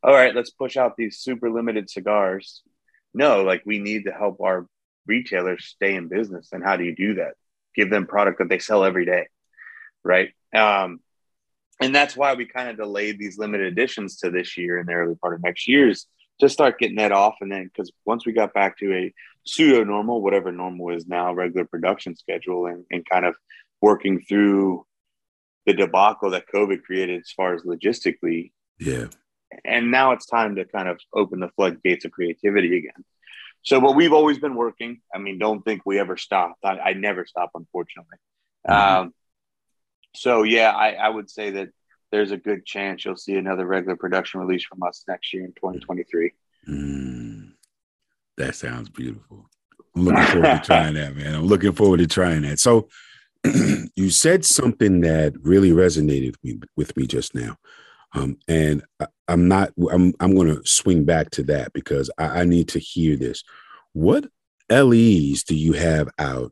all 0.05 0.13
right, 0.13 0.35
let's 0.35 0.51
push 0.51 0.77
out 0.77 0.95
these 0.95 1.17
super 1.17 1.49
limited 1.49 1.89
cigars. 1.89 2.61
No, 3.13 3.41
like 3.43 3.63
we 3.65 3.79
need 3.79 4.05
to 4.05 4.11
help 4.11 4.39
our 4.39 4.67
retailers 5.07 5.65
stay 5.65 5.95
in 5.95 6.09
business. 6.09 6.49
And 6.51 6.63
how 6.63 6.77
do 6.77 6.83
you 6.83 6.95
do 6.95 7.15
that? 7.15 7.33
Give 7.75 7.89
them 7.89 8.05
product 8.05 8.37
that 8.37 8.47
they 8.47 8.59
sell 8.59 8.83
every 8.83 9.05
day, 9.05 9.27
right? 10.03 10.29
Um, 10.55 10.99
and 11.81 11.93
that's 11.93 12.15
why 12.15 12.35
we 12.35 12.45
kind 12.45 12.69
of 12.69 12.77
delayed 12.77 13.17
these 13.17 13.39
limited 13.39 13.65
editions 13.65 14.17
to 14.17 14.29
this 14.29 14.57
year 14.57 14.77
and 14.77 14.87
the 14.87 14.93
early 14.93 15.15
part 15.15 15.33
of 15.33 15.41
next 15.41 15.67
year's 15.67 16.05
to 16.39 16.49
start 16.49 16.77
getting 16.77 16.97
that 16.97 17.11
off. 17.11 17.37
And 17.41 17.51
then 17.51 17.65
because 17.65 17.91
once 18.05 18.27
we 18.27 18.31
got 18.31 18.53
back 18.53 18.77
to 18.79 18.93
a 18.93 19.13
pseudo 19.43 19.83
normal, 19.83 20.21
whatever 20.21 20.51
normal 20.51 20.95
is 20.95 21.07
now, 21.07 21.33
regular 21.33 21.65
production 21.65 22.15
schedule, 22.15 22.67
and, 22.67 22.85
and 22.91 23.03
kind 23.09 23.25
of 23.25 23.35
working 23.81 24.21
through 24.21 24.85
the 25.65 25.73
debacle 25.73 26.29
that 26.29 26.45
COVID 26.53 26.83
created 26.83 27.21
as 27.21 27.31
far 27.31 27.55
as 27.55 27.63
logistically. 27.63 28.51
Yeah. 28.79 29.07
And 29.63 29.91
now 29.91 30.11
it's 30.11 30.25
time 30.25 30.55
to 30.55 30.65
kind 30.65 30.89
of 30.89 30.99
open 31.13 31.39
the 31.39 31.49
floodgates 31.55 32.05
of 32.05 32.11
creativity 32.11 32.77
again. 32.77 33.03
So, 33.63 33.81
but 33.81 33.95
we've 33.95 34.13
always 34.13 34.37
been 34.37 34.55
working. 34.55 35.01
I 35.13 35.17
mean, 35.17 35.39
don't 35.39 35.63
think 35.63 35.81
we 35.85 35.99
ever 35.99 36.17
stopped. 36.17 36.63
I, 36.63 36.77
I 36.77 36.93
never 36.93 37.25
stop, 37.25 37.51
unfortunately. 37.55 38.17
Mm-hmm. 38.67 39.01
Um, 39.01 39.13
so, 40.15 40.43
yeah, 40.43 40.69
I, 40.71 40.91
I 40.93 41.09
would 41.09 41.29
say 41.29 41.51
that 41.51 41.69
there's 42.11 42.31
a 42.31 42.37
good 42.37 42.65
chance 42.65 43.03
you'll 43.03 43.17
see 43.17 43.35
another 43.35 43.65
regular 43.65 43.95
production 43.95 44.39
release 44.39 44.63
from 44.63 44.83
us 44.83 45.03
next 45.07 45.33
year 45.33 45.43
in 45.43 45.51
2023. 45.53 46.31
Mm, 46.69 47.53
that 48.37 48.55
sounds 48.55 48.89
beautiful. 48.89 49.49
I'm 49.95 50.05
looking 50.05 50.23
forward 50.25 50.43
to 50.43 50.61
trying 50.63 50.93
that, 50.93 51.15
man. 51.15 51.35
I'm 51.35 51.47
looking 51.47 51.71
forward 51.71 51.97
to 51.97 52.07
trying 52.07 52.43
that. 52.43 52.59
So, 52.59 52.87
you 53.95 54.09
said 54.09 54.45
something 54.45 55.01
that 55.01 55.33
really 55.41 55.71
resonated 55.71 56.31
with 56.31 56.43
me, 56.43 56.59
with 56.75 56.97
me 56.97 57.07
just 57.07 57.33
now. 57.33 57.57
Um, 58.15 58.37
and 58.47 58.83
I, 58.99 59.07
am 59.27 59.47
not. 59.47 59.71
I'm. 59.91 60.13
I'm 60.19 60.35
going 60.35 60.55
to 60.55 60.65
swing 60.65 61.05
back 61.05 61.29
to 61.31 61.43
that 61.43 61.73
because 61.73 62.09
I, 62.17 62.41
I 62.41 62.43
need 62.45 62.69
to 62.69 62.79
hear 62.79 63.15
this. 63.15 63.43
What 63.93 64.25
LEs 64.69 65.43
do 65.43 65.55
you 65.55 65.73
have 65.73 66.09
out 66.17 66.51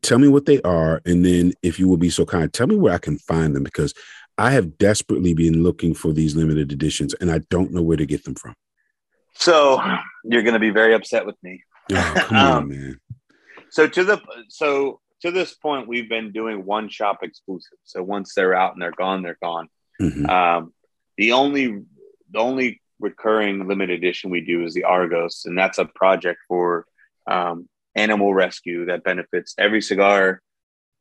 tell 0.00 0.18
me 0.18 0.28
what 0.28 0.46
they 0.46 0.60
are, 0.62 1.02
and 1.04 1.24
then 1.24 1.52
if 1.62 1.78
you 1.78 1.88
will 1.88 1.96
be 1.96 2.10
so 2.10 2.24
kind, 2.24 2.52
tell 2.52 2.66
me 2.66 2.76
where 2.76 2.94
I 2.94 2.98
can 2.98 3.18
find 3.18 3.54
them 3.54 3.62
because 3.62 3.92
I 4.38 4.52
have 4.52 4.78
desperately 4.78 5.34
been 5.34 5.62
looking 5.62 5.94
for 5.94 6.12
these 6.12 6.34
limited 6.34 6.72
editions, 6.72 7.14
and 7.14 7.30
I 7.30 7.38
don't 7.50 7.72
know 7.72 7.82
where 7.82 7.96
to 7.96 8.06
get 8.06 8.24
them 8.24 8.34
from. 8.34 8.54
So 9.34 9.82
you're 10.24 10.42
going 10.42 10.54
to 10.54 10.60
be 10.60 10.70
very 10.70 10.94
upset 10.94 11.26
with 11.26 11.36
me. 11.42 11.62
Oh, 11.92 12.14
come 12.16 12.36
um, 12.36 12.56
on, 12.56 12.68
man. 12.68 13.00
So 13.70 13.86
to 13.86 14.04
the 14.04 14.20
so 14.48 15.00
to 15.22 15.30
this 15.30 15.54
point, 15.54 15.88
we've 15.88 16.08
been 16.08 16.32
doing 16.32 16.64
one 16.64 16.88
shop 16.88 17.18
exclusive. 17.22 17.78
So 17.84 18.02
once 18.02 18.34
they're 18.34 18.54
out 18.54 18.72
and 18.72 18.82
they're 18.82 18.92
gone, 18.92 19.22
they're 19.22 19.38
gone. 19.42 19.68
Mm-hmm. 20.00 20.26
Um, 20.28 20.72
the 21.16 21.32
only 21.32 21.82
the 22.30 22.38
only 22.38 22.80
recurring 22.98 23.66
limited 23.68 23.98
edition 23.98 24.30
we 24.30 24.40
do 24.40 24.64
is 24.64 24.74
the 24.74 24.84
Argos, 24.84 25.44
and 25.44 25.58
that's 25.58 25.78
a 25.78 25.84
project 25.84 26.40
for 26.48 26.86
um, 27.26 27.68
animal 27.94 28.32
rescue 28.32 28.86
that 28.86 29.04
benefits 29.04 29.54
every 29.58 29.82
cigar. 29.82 30.40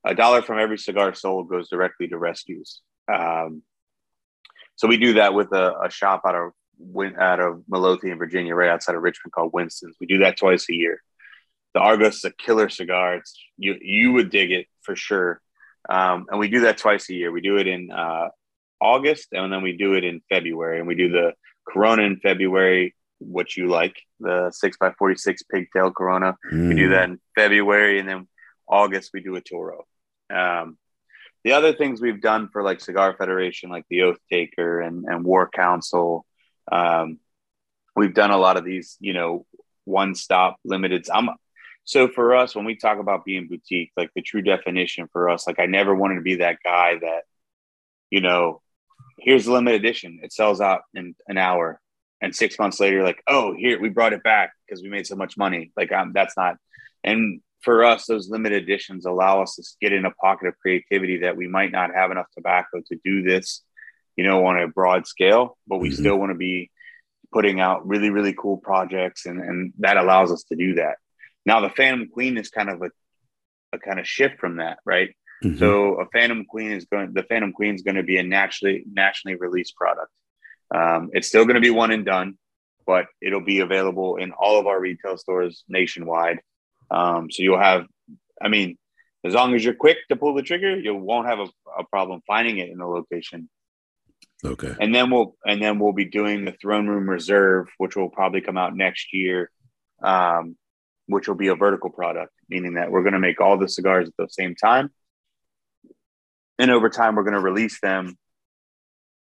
A 0.03 0.15
dollar 0.15 0.41
from 0.41 0.59
every 0.59 0.77
cigar 0.77 1.13
sold 1.13 1.47
goes 1.47 1.69
directly 1.69 2.07
to 2.07 2.17
rescues. 2.17 2.81
Um, 3.11 3.61
so 4.75 4.87
we 4.87 4.97
do 4.97 5.13
that 5.13 5.33
with 5.33 5.51
a, 5.51 5.73
a 5.83 5.91
shop 5.91 6.21
out 6.25 6.35
of 6.35 6.51
out 7.19 7.39
of 7.39 7.63
Midlothian, 7.69 8.17
Virginia, 8.17 8.55
right 8.55 8.69
outside 8.69 8.95
of 8.95 9.03
Richmond, 9.03 9.31
called 9.31 9.53
Winston's. 9.53 9.95
We 9.99 10.07
do 10.07 10.19
that 10.19 10.37
twice 10.37 10.67
a 10.69 10.73
year. 10.73 11.01
The 11.75 11.79
Argos 11.79 12.15
is 12.17 12.25
a 12.25 12.31
killer 12.31 12.69
cigar. 12.69 13.15
It's 13.15 13.37
you 13.57 13.77
you 13.79 14.11
would 14.13 14.31
dig 14.31 14.51
it 14.51 14.67
for 14.81 14.95
sure. 14.95 15.39
Um, 15.89 16.25
and 16.29 16.39
we 16.39 16.47
do 16.47 16.61
that 16.61 16.77
twice 16.77 17.09
a 17.09 17.13
year. 17.13 17.31
We 17.31 17.41
do 17.41 17.57
it 17.57 17.67
in 17.67 17.91
uh, 17.91 18.29
August, 18.81 19.27
and 19.31 19.53
then 19.53 19.61
we 19.61 19.77
do 19.77 19.93
it 19.93 20.03
in 20.03 20.21
February. 20.29 20.79
And 20.79 20.87
we 20.87 20.95
do 20.95 21.09
the 21.09 21.33
Corona 21.67 22.03
in 22.03 22.17
February, 22.17 22.95
what 23.19 23.55
you 23.55 23.67
like, 23.67 23.95
the 24.19 24.51
six 24.51 24.77
by 24.77 24.91
forty 24.97 25.15
six 25.15 25.43
pigtail 25.43 25.91
Corona. 25.91 26.35
Mm. 26.51 26.69
We 26.69 26.75
do 26.75 26.87
mm. 26.87 26.91
that 26.91 27.09
in 27.09 27.19
February, 27.35 27.99
and 27.99 28.09
then 28.09 28.27
August 28.67 29.11
we 29.13 29.21
do 29.21 29.35
a 29.35 29.41
Toro. 29.41 29.85
Um, 30.33 30.77
the 31.43 31.53
other 31.53 31.73
things 31.73 31.99
we've 31.99 32.21
done 32.21 32.49
for 32.51 32.63
like 32.63 32.79
Cigar 32.79 33.15
Federation, 33.17 33.69
like 33.69 33.85
the 33.89 34.03
Oath 34.03 34.19
Taker 34.31 34.79
and, 34.79 35.05
and 35.05 35.23
War 35.25 35.49
Council, 35.49 36.25
um, 36.71 37.19
we've 37.95 38.13
done 38.13 38.31
a 38.31 38.37
lot 38.37 38.57
of 38.57 38.63
these, 38.63 38.95
you 38.99 39.13
know, 39.13 39.45
one 39.85 40.13
stop 40.15 40.57
limited. 40.63 41.07
I'm 41.11 41.29
so 41.83 42.07
for 42.07 42.35
us 42.35 42.55
when 42.55 42.65
we 42.65 42.75
talk 42.75 42.99
about 42.99 43.25
being 43.25 43.47
boutique, 43.47 43.91
like 43.97 44.11
the 44.15 44.21
true 44.21 44.43
definition 44.43 45.09
for 45.11 45.29
us, 45.29 45.47
like 45.47 45.59
I 45.59 45.65
never 45.65 45.95
wanted 45.95 46.15
to 46.15 46.21
be 46.21 46.35
that 46.35 46.57
guy 46.63 46.99
that, 47.01 47.23
you 48.11 48.21
know, 48.21 48.60
here's 49.21 49.45
the 49.45 49.51
limited 49.51 49.83
edition. 49.83 50.19
It 50.23 50.33
sells 50.33 50.59
out 50.59 50.81
in 50.93 51.15
an 51.27 51.37
hour. 51.37 51.79
And 52.21 52.35
six 52.35 52.59
months 52.59 52.79
later, 52.79 53.03
like, 53.03 53.21
oh, 53.27 53.55
here 53.55 53.79
we 53.79 53.89
brought 53.89 54.13
it 54.13 54.23
back 54.23 54.53
because 54.65 54.83
we 54.83 54.89
made 54.89 55.07
so 55.07 55.15
much 55.15 55.37
money. 55.37 55.71
Like, 55.75 55.91
um, 55.91 56.11
that's 56.13 56.35
not. 56.37 56.57
And 57.03 57.41
for 57.61 57.83
us, 57.83 58.05
those 58.05 58.29
limited 58.29 58.63
editions 58.63 59.05
allow 59.05 59.41
us 59.41 59.55
to 59.55 59.63
get 59.79 59.93
in 59.93 60.05
a 60.05 60.11
pocket 60.11 60.47
of 60.47 60.59
creativity 60.59 61.17
that 61.19 61.37
we 61.37 61.47
might 61.47 61.71
not 61.71 61.93
have 61.93 62.11
enough 62.11 62.27
tobacco 62.35 62.81
to 62.87 62.99
do 63.03 63.23
this, 63.23 63.61
you 64.15 64.23
know, 64.23 64.45
on 64.45 64.59
a 64.59 64.67
broad 64.67 65.07
scale, 65.07 65.57
but 65.67 65.79
we 65.79 65.89
mm-hmm. 65.89 65.99
still 65.99 66.17
want 66.17 66.31
to 66.31 66.37
be 66.37 66.69
putting 67.31 67.59
out 67.59 67.87
really, 67.87 68.09
really 68.09 68.33
cool 68.33 68.57
projects. 68.57 69.25
And, 69.25 69.39
and 69.39 69.73
that 69.79 69.97
allows 69.97 70.31
us 70.31 70.43
to 70.49 70.55
do 70.55 70.75
that. 70.75 70.97
Now, 71.45 71.61
the 71.61 71.69
Phantom 71.69 72.07
Queen 72.07 72.37
is 72.37 72.49
kind 72.49 72.69
of 72.69 72.81
a, 72.81 72.91
a 73.73 73.79
kind 73.79 73.99
of 73.99 74.07
shift 74.07 74.39
from 74.39 74.57
that, 74.57 74.79
right? 74.85 75.15
Mm-hmm. 75.43 75.57
So 75.57 75.95
a 75.95 76.05
Phantom 76.07 76.45
Queen 76.45 76.71
is 76.71 76.85
going. 76.85 77.13
The 77.13 77.23
Phantom 77.23 77.51
Queen 77.51 77.73
is 77.73 77.81
going 77.81 77.95
to 77.95 78.03
be 78.03 78.17
a 78.17 78.23
naturally 78.23 78.83
nationally 78.91 79.37
released 79.37 79.75
product. 79.75 80.11
Um, 80.73 81.09
it's 81.13 81.27
still 81.27 81.45
going 81.45 81.55
to 81.55 81.61
be 81.61 81.71
one 81.71 81.91
and 81.91 82.05
done, 82.05 82.37
but 82.85 83.07
it'll 83.21 83.43
be 83.43 83.59
available 83.59 84.17
in 84.17 84.31
all 84.31 84.59
of 84.59 84.67
our 84.67 84.79
retail 84.79 85.17
stores 85.17 85.63
nationwide. 85.67 86.39
Um, 86.91 87.31
so 87.31 87.41
you'll 87.41 87.59
have, 87.59 87.85
I 88.41 88.49
mean, 88.49 88.77
as 89.23 89.33
long 89.33 89.55
as 89.55 89.63
you're 89.63 89.73
quick 89.73 89.97
to 90.09 90.15
pull 90.15 90.35
the 90.35 90.43
trigger, 90.43 90.79
you 90.79 90.95
won't 90.95 91.27
have 91.27 91.39
a, 91.39 91.47
a 91.79 91.83
problem 91.85 92.21
finding 92.27 92.59
it 92.59 92.69
in 92.69 92.77
the 92.77 92.85
location. 92.85 93.49
Okay. 94.43 94.75
And 94.79 94.93
then 94.93 95.11
we'll 95.11 95.35
and 95.45 95.61
then 95.61 95.79
we'll 95.79 95.93
be 95.93 96.05
doing 96.05 96.45
the 96.45 96.53
Throne 96.53 96.87
Room 96.87 97.09
Reserve, 97.09 97.67
which 97.77 97.95
will 97.95 98.09
probably 98.09 98.41
come 98.41 98.57
out 98.57 98.75
next 98.75 99.13
year, 99.13 99.51
um, 100.03 100.55
which 101.07 101.27
will 101.27 101.35
be 101.35 101.47
a 101.47 101.55
vertical 101.55 101.89
product, 101.89 102.33
meaning 102.49 102.75
that 102.75 102.91
we're 102.91 103.03
going 103.03 103.13
to 103.13 103.19
make 103.19 103.39
all 103.39 103.57
the 103.57 103.69
cigars 103.69 104.07
at 104.07 104.13
the 104.17 104.27
same 104.29 104.55
time 104.55 104.91
and 106.61 106.69
over 106.69 106.91
time, 106.91 107.15
we're 107.15 107.23
going 107.23 107.33
to 107.33 107.39
release 107.39 107.79
them 107.81 108.15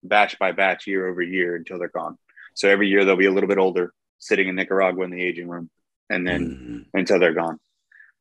batch 0.02 0.38
by 0.38 0.52
batch, 0.52 0.86
year 0.86 1.08
over 1.08 1.22
year 1.22 1.56
until 1.56 1.78
they're 1.78 1.88
gone. 1.88 2.18
So 2.52 2.68
every 2.68 2.88
year 2.88 3.06
they'll 3.06 3.16
be 3.16 3.24
a 3.24 3.32
little 3.32 3.48
bit 3.48 3.56
older, 3.56 3.94
sitting 4.18 4.46
in 4.46 4.56
Nicaragua 4.56 5.04
in 5.04 5.10
the 5.10 5.22
aging 5.22 5.48
room, 5.48 5.70
and 6.10 6.26
then 6.26 6.50
mm-hmm. 6.50 6.98
until 6.98 7.18
they're 7.18 7.32
gone. 7.32 7.58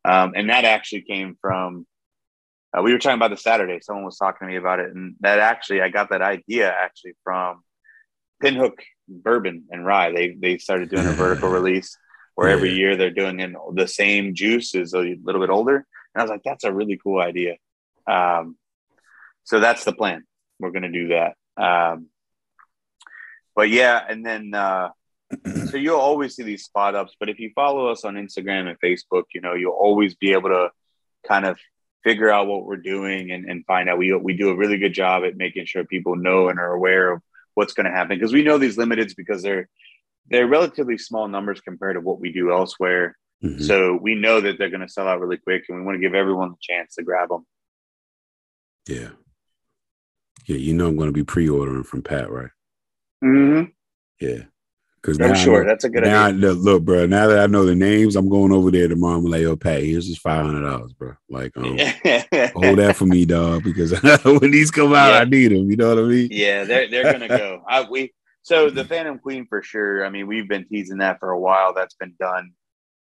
Um, 0.05 0.31
and 0.37 0.49
that 0.49 0.63
actually 0.63 1.01
came 1.01 1.35
from 1.41 1.85
uh, 2.71 2.81
we 2.81 2.93
were 2.93 2.97
talking 2.97 3.17
about 3.17 3.31
the 3.31 3.37
Saturday. 3.37 3.79
Someone 3.81 4.05
was 4.05 4.17
talking 4.17 4.47
to 4.47 4.51
me 4.53 4.57
about 4.57 4.79
it, 4.79 4.95
and 4.95 5.15
that 5.19 5.39
actually 5.39 5.81
I 5.81 5.89
got 5.89 6.09
that 6.11 6.21
idea 6.21 6.71
actually 6.71 7.13
from 7.25 7.61
Pinhook 8.41 8.79
Bourbon 9.09 9.65
and 9.69 9.85
Rye. 9.85 10.13
They 10.13 10.29
they 10.29 10.57
started 10.59 10.89
doing 10.89 11.07
a 11.07 11.11
vertical 11.23 11.49
release 11.49 11.97
where 12.35 12.47
every 12.47 12.71
year 12.71 12.95
they're 12.95 13.11
doing 13.11 13.41
in 13.41 13.57
the 13.73 13.87
same 13.87 14.33
juice 14.33 14.73
is 14.75 14.93
a 14.93 15.17
little 15.23 15.41
bit 15.41 15.49
older, 15.49 15.75
and 15.75 15.85
I 16.15 16.21
was 16.21 16.29
like, 16.29 16.43
that's 16.45 16.63
a 16.63 16.73
really 16.73 16.97
cool 17.03 17.19
idea. 17.21 17.57
Um, 18.07 18.55
so 19.43 19.59
that's 19.59 19.83
the 19.83 19.93
plan. 19.93 20.23
We're 20.59 20.71
going 20.71 20.83
to 20.83 20.91
do 20.91 21.09
that. 21.09 21.35
Um, 21.61 22.07
but 23.55 23.69
yeah, 23.69 24.01
and 24.07 24.25
then 24.25 24.53
uh, 24.53 24.89
so 25.69 25.77
you'll 25.77 25.99
always 25.99 26.35
see 26.35 26.43
these 26.43 26.63
spot 26.63 26.95
ups. 26.95 27.15
But 27.19 27.29
if 27.29 27.39
you 27.39 27.51
follow 27.55 27.87
us 27.87 28.03
on 28.03 28.15
Instagram 28.15 28.67
and 28.67 28.77
Facebook, 28.79 29.23
you 29.33 29.41
know 29.41 29.53
you'll 29.53 29.71
always 29.71 30.15
be 30.15 30.31
able 30.33 30.49
to 30.49 30.69
kind 31.27 31.45
of 31.45 31.57
figure 32.03 32.29
out 32.29 32.47
what 32.47 32.65
we're 32.65 32.77
doing 32.77 33.31
and, 33.31 33.49
and 33.49 33.65
find 33.65 33.89
out. 33.89 33.97
We 33.97 34.13
we 34.15 34.35
do 34.35 34.49
a 34.49 34.55
really 34.55 34.77
good 34.77 34.93
job 34.93 35.23
at 35.23 35.37
making 35.37 35.65
sure 35.65 35.83
people 35.83 36.15
know 36.15 36.49
and 36.49 36.59
are 36.59 36.73
aware 36.73 37.11
of 37.11 37.21
what's 37.55 37.73
going 37.73 37.85
to 37.85 37.91
happen 37.91 38.17
because 38.17 38.33
we 38.33 38.43
know 38.43 38.57
these 38.57 38.77
limiteds 38.77 39.15
because 39.15 39.43
they're 39.43 39.69
they're 40.29 40.47
relatively 40.47 40.97
small 40.97 41.27
numbers 41.27 41.61
compared 41.61 41.95
to 41.95 42.01
what 42.01 42.19
we 42.19 42.31
do 42.31 42.51
elsewhere. 42.51 43.17
Mm-hmm. 43.43 43.61
So 43.63 43.97
we 44.01 44.15
know 44.15 44.39
that 44.39 44.57
they're 44.57 44.69
going 44.69 44.81
to 44.81 44.89
sell 44.89 45.07
out 45.07 45.19
really 45.19 45.37
quick, 45.37 45.63
and 45.67 45.77
we 45.77 45.83
want 45.83 45.95
to 45.95 46.01
give 46.01 46.15
everyone 46.15 46.51
the 46.51 46.57
chance 46.61 46.95
to 46.95 47.03
grab 47.03 47.29
them. 47.29 47.45
Yeah, 48.87 49.09
yeah, 50.45 50.57
you 50.57 50.73
know 50.73 50.87
I'm 50.87 50.95
going 50.95 51.09
to 51.09 51.13
be 51.13 51.23
pre-ordering 51.23 51.83
from 51.83 52.01
Pat, 52.01 52.29
right? 52.29 52.49
Mm-hmm. 53.23 53.69
Yeah. 54.19 54.43
Because 55.03 55.19
I'm 55.19 55.35
sure 55.35 55.65
that's 55.65 55.83
a 55.83 55.89
good 55.89 56.03
now 56.03 56.27
idea. 56.27 56.49
I, 56.49 56.53
look, 56.53 56.83
bro. 56.83 57.05
Now 57.05 57.27
that 57.27 57.39
I 57.39 57.47
know 57.47 57.65
the 57.65 57.75
names, 57.75 58.15
I'm 58.15 58.29
going 58.29 58.53
over 58.53 58.71
there 58.71 58.87
tomorrow. 58.87 59.17
I'm 59.17 59.25
like, 59.25 59.41
"Yo, 59.41 59.57
Pat, 59.57 59.83
here's 59.83 60.07
just 60.07 60.21
five 60.21 60.45
hundred 60.45 60.61
dollars, 60.61 60.93
bro. 60.93 61.13
Like, 61.29 61.57
um, 61.57 61.77
hold 62.53 62.79
that 62.79 62.95
for 62.95 63.05
me, 63.05 63.25
dog. 63.25 63.65
Because 63.65 63.91
when 64.23 64.51
these 64.51 64.71
come 64.71 64.93
out, 64.93 65.09
yeah. 65.09 65.19
I 65.19 65.25
need 65.25 65.49
them. 65.49 65.69
You 65.69 65.75
know 65.75 65.89
what 65.89 66.05
I 66.05 66.07
mean? 66.07 66.29
Yeah, 66.31 66.63
they're 66.63 66.87
they're 66.87 67.11
gonna 67.11 67.27
go. 67.27 67.63
I, 67.67 67.81
we 67.81 68.13
so 68.43 68.69
the 68.69 68.85
Phantom 68.85 69.19
Queen 69.19 69.45
for 69.45 69.61
sure. 69.61 70.05
I 70.05 70.09
mean, 70.09 70.25
we've 70.25 70.47
been 70.47 70.65
teasing 70.69 70.99
that 70.99 71.19
for 71.19 71.31
a 71.31 71.39
while. 71.39 71.73
That's 71.73 71.95
been 71.95 72.15
done. 72.17 72.53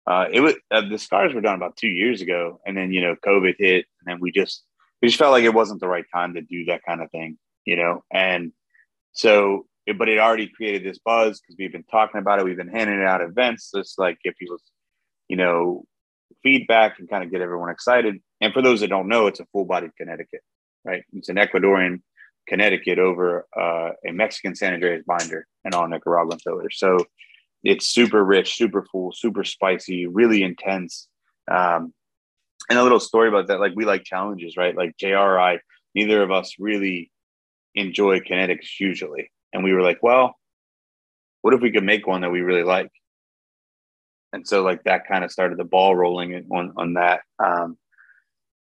Uh, 0.06 0.28
it 0.32 0.40
was 0.40 0.54
uh, 0.70 0.88
the 0.88 0.98
scars 0.98 1.34
were 1.34 1.42
done 1.42 1.56
about 1.56 1.76
two 1.76 1.88
years 1.88 2.22
ago, 2.22 2.58
and 2.64 2.74
then 2.74 2.90
you 2.90 3.02
know 3.02 3.16
COVID 3.16 3.56
hit, 3.58 3.84
and 4.00 4.06
then 4.06 4.18
we 4.18 4.32
just 4.32 4.64
we 5.02 5.08
just 5.08 5.18
felt 5.18 5.32
like 5.32 5.44
it 5.44 5.52
wasn't 5.52 5.80
the 5.80 5.88
right 5.88 6.04
time 6.14 6.34
to 6.34 6.40
do 6.40 6.64
that 6.66 6.82
kind 6.86 7.02
of 7.02 7.10
thing, 7.10 7.36
you 7.64 7.76
know? 7.76 8.04
And 8.12 8.52
so, 9.12 9.66
but 9.98 10.08
it 10.08 10.18
already 10.18 10.46
created 10.46 10.84
this 10.84 11.00
buzz 11.04 11.40
because 11.40 11.56
we've 11.58 11.72
been 11.72 11.84
talking 11.90 12.20
about 12.20 12.38
it. 12.38 12.44
We've 12.44 12.56
been 12.56 12.68
handing 12.68 13.02
out 13.02 13.20
events, 13.20 13.72
just 13.74 13.98
like 13.98 14.18
give 14.24 14.34
people, 14.38 14.58
you 15.28 15.36
know, 15.36 15.84
feedback 16.42 16.98
and 17.00 17.10
kind 17.10 17.24
of 17.24 17.32
get 17.32 17.40
everyone 17.40 17.68
excited. 17.68 18.22
And 18.40 18.54
for 18.54 18.62
those 18.62 18.80
that 18.80 18.88
don't 18.90 19.08
know, 19.08 19.26
it's 19.26 19.40
a 19.40 19.46
full 19.46 19.64
bodied 19.64 19.90
Connecticut, 19.98 20.40
right? 20.84 21.02
It's 21.12 21.28
an 21.28 21.36
Ecuadorian 21.36 22.00
Connecticut 22.48 22.98
over 22.98 23.46
uh, 23.58 23.90
a 24.06 24.12
Mexican 24.12 24.54
San 24.54 24.80
Andrés 24.80 25.04
binder 25.04 25.46
and 25.64 25.74
all 25.74 25.88
Nicaraguan 25.88 26.38
fillers. 26.38 26.78
So 26.78 26.98
it's 27.64 27.86
super 27.86 28.24
rich, 28.24 28.54
super 28.54 28.84
full, 28.90 29.12
super 29.12 29.42
spicy, 29.42 30.06
really 30.06 30.44
intense. 30.44 31.08
Um, 31.50 31.92
and 32.68 32.78
a 32.78 32.82
little 32.82 33.00
story 33.00 33.28
about 33.28 33.48
that 33.48 33.60
like 33.60 33.72
we 33.74 33.84
like 33.84 34.04
challenges 34.04 34.56
right? 34.56 34.76
Like 34.76 34.96
jri 34.96 35.58
neither 35.94 36.22
of 36.22 36.30
us 36.30 36.54
really 36.58 37.10
enjoy 37.74 38.20
Connecticuts 38.20 38.80
usually 38.80 39.30
and 39.52 39.64
we 39.64 39.72
were 39.72 39.82
like 39.82 40.02
well 40.02 40.36
what 41.42 41.54
if 41.54 41.60
we 41.60 41.72
could 41.72 41.84
make 41.84 42.06
one 42.06 42.20
that 42.20 42.30
we 42.30 42.40
really 42.40 42.62
like? 42.62 42.90
And 44.32 44.46
so 44.46 44.62
like 44.62 44.84
that 44.84 45.06
kind 45.06 45.24
of 45.24 45.32
started 45.32 45.58
the 45.58 45.64
ball 45.64 45.94
rolling 45.94 46.46
on 46.50 46.72
on 46.76 46.94
that. 46.94 47.20
Um 47.38 47.76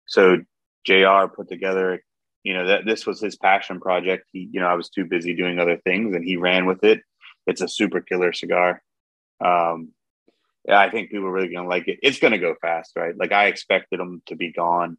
so 0.08 0.38
jr 0.86 1.28
put 1.36 1.48
together 1.48 2.02
you 2.44 2.56
know 2.56 2.66
that 2.68 2.86
this 2.86 3.06
was 3.06 3.22
his 3.22 3.36
passion 3.36 3.80
project. 3.80 4.26
He 4.32 4.50
you 4.52 4.60
know 4.60 4.68
i 4.68 4.74
was 4.74 4.90
too 4.90 5.06
busy 5.06 5.36
doing 5.36 5.60
other 5.60 5.78
things 5.78 6.16
and 6.16 6.26
he 6.26 6.38
ran 6.38 6.66
with 6.66 6.84
it. 6.84 7.02
It's 7.46 7.62
a 7.62 7.68
super 7.68 8.02
killer 8.02 8.34
cigar. 8.34 8.82
Um 9.44 9.94
yeah, 10.68 10.80
I 10.80 10.90
think 10.90 11.10
people 11.10 11.28
are 11.28 11.32
really 11.32 11.50
going 11.50 11.64
to 11.64 11.70
like 11.70 11.88
it. 11.88 12.00
It's 12.04 12.20
going 12.20 12.34
to 12.34 12.40
go 12.40 12.56
fast, 12.62 12.92
right? 12.96 13.18
Like 13.18 13.32
I 13.32 13.48
expected 13.48 14.00
them 14.00 14.22
to 14.28 14.36
be 14.36 14.52
gone 14.52 14.98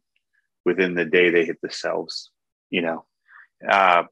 within 0.65 0.95
the 0.95 1.05
day 1.05 1.29
they 1.29 1.45
hit 1.45 1.57
the 1.61 1.71
shelves, 1.71 2.31
you 2.69 2.81
know. 2.81 3.05
Uh, 3.67 4.03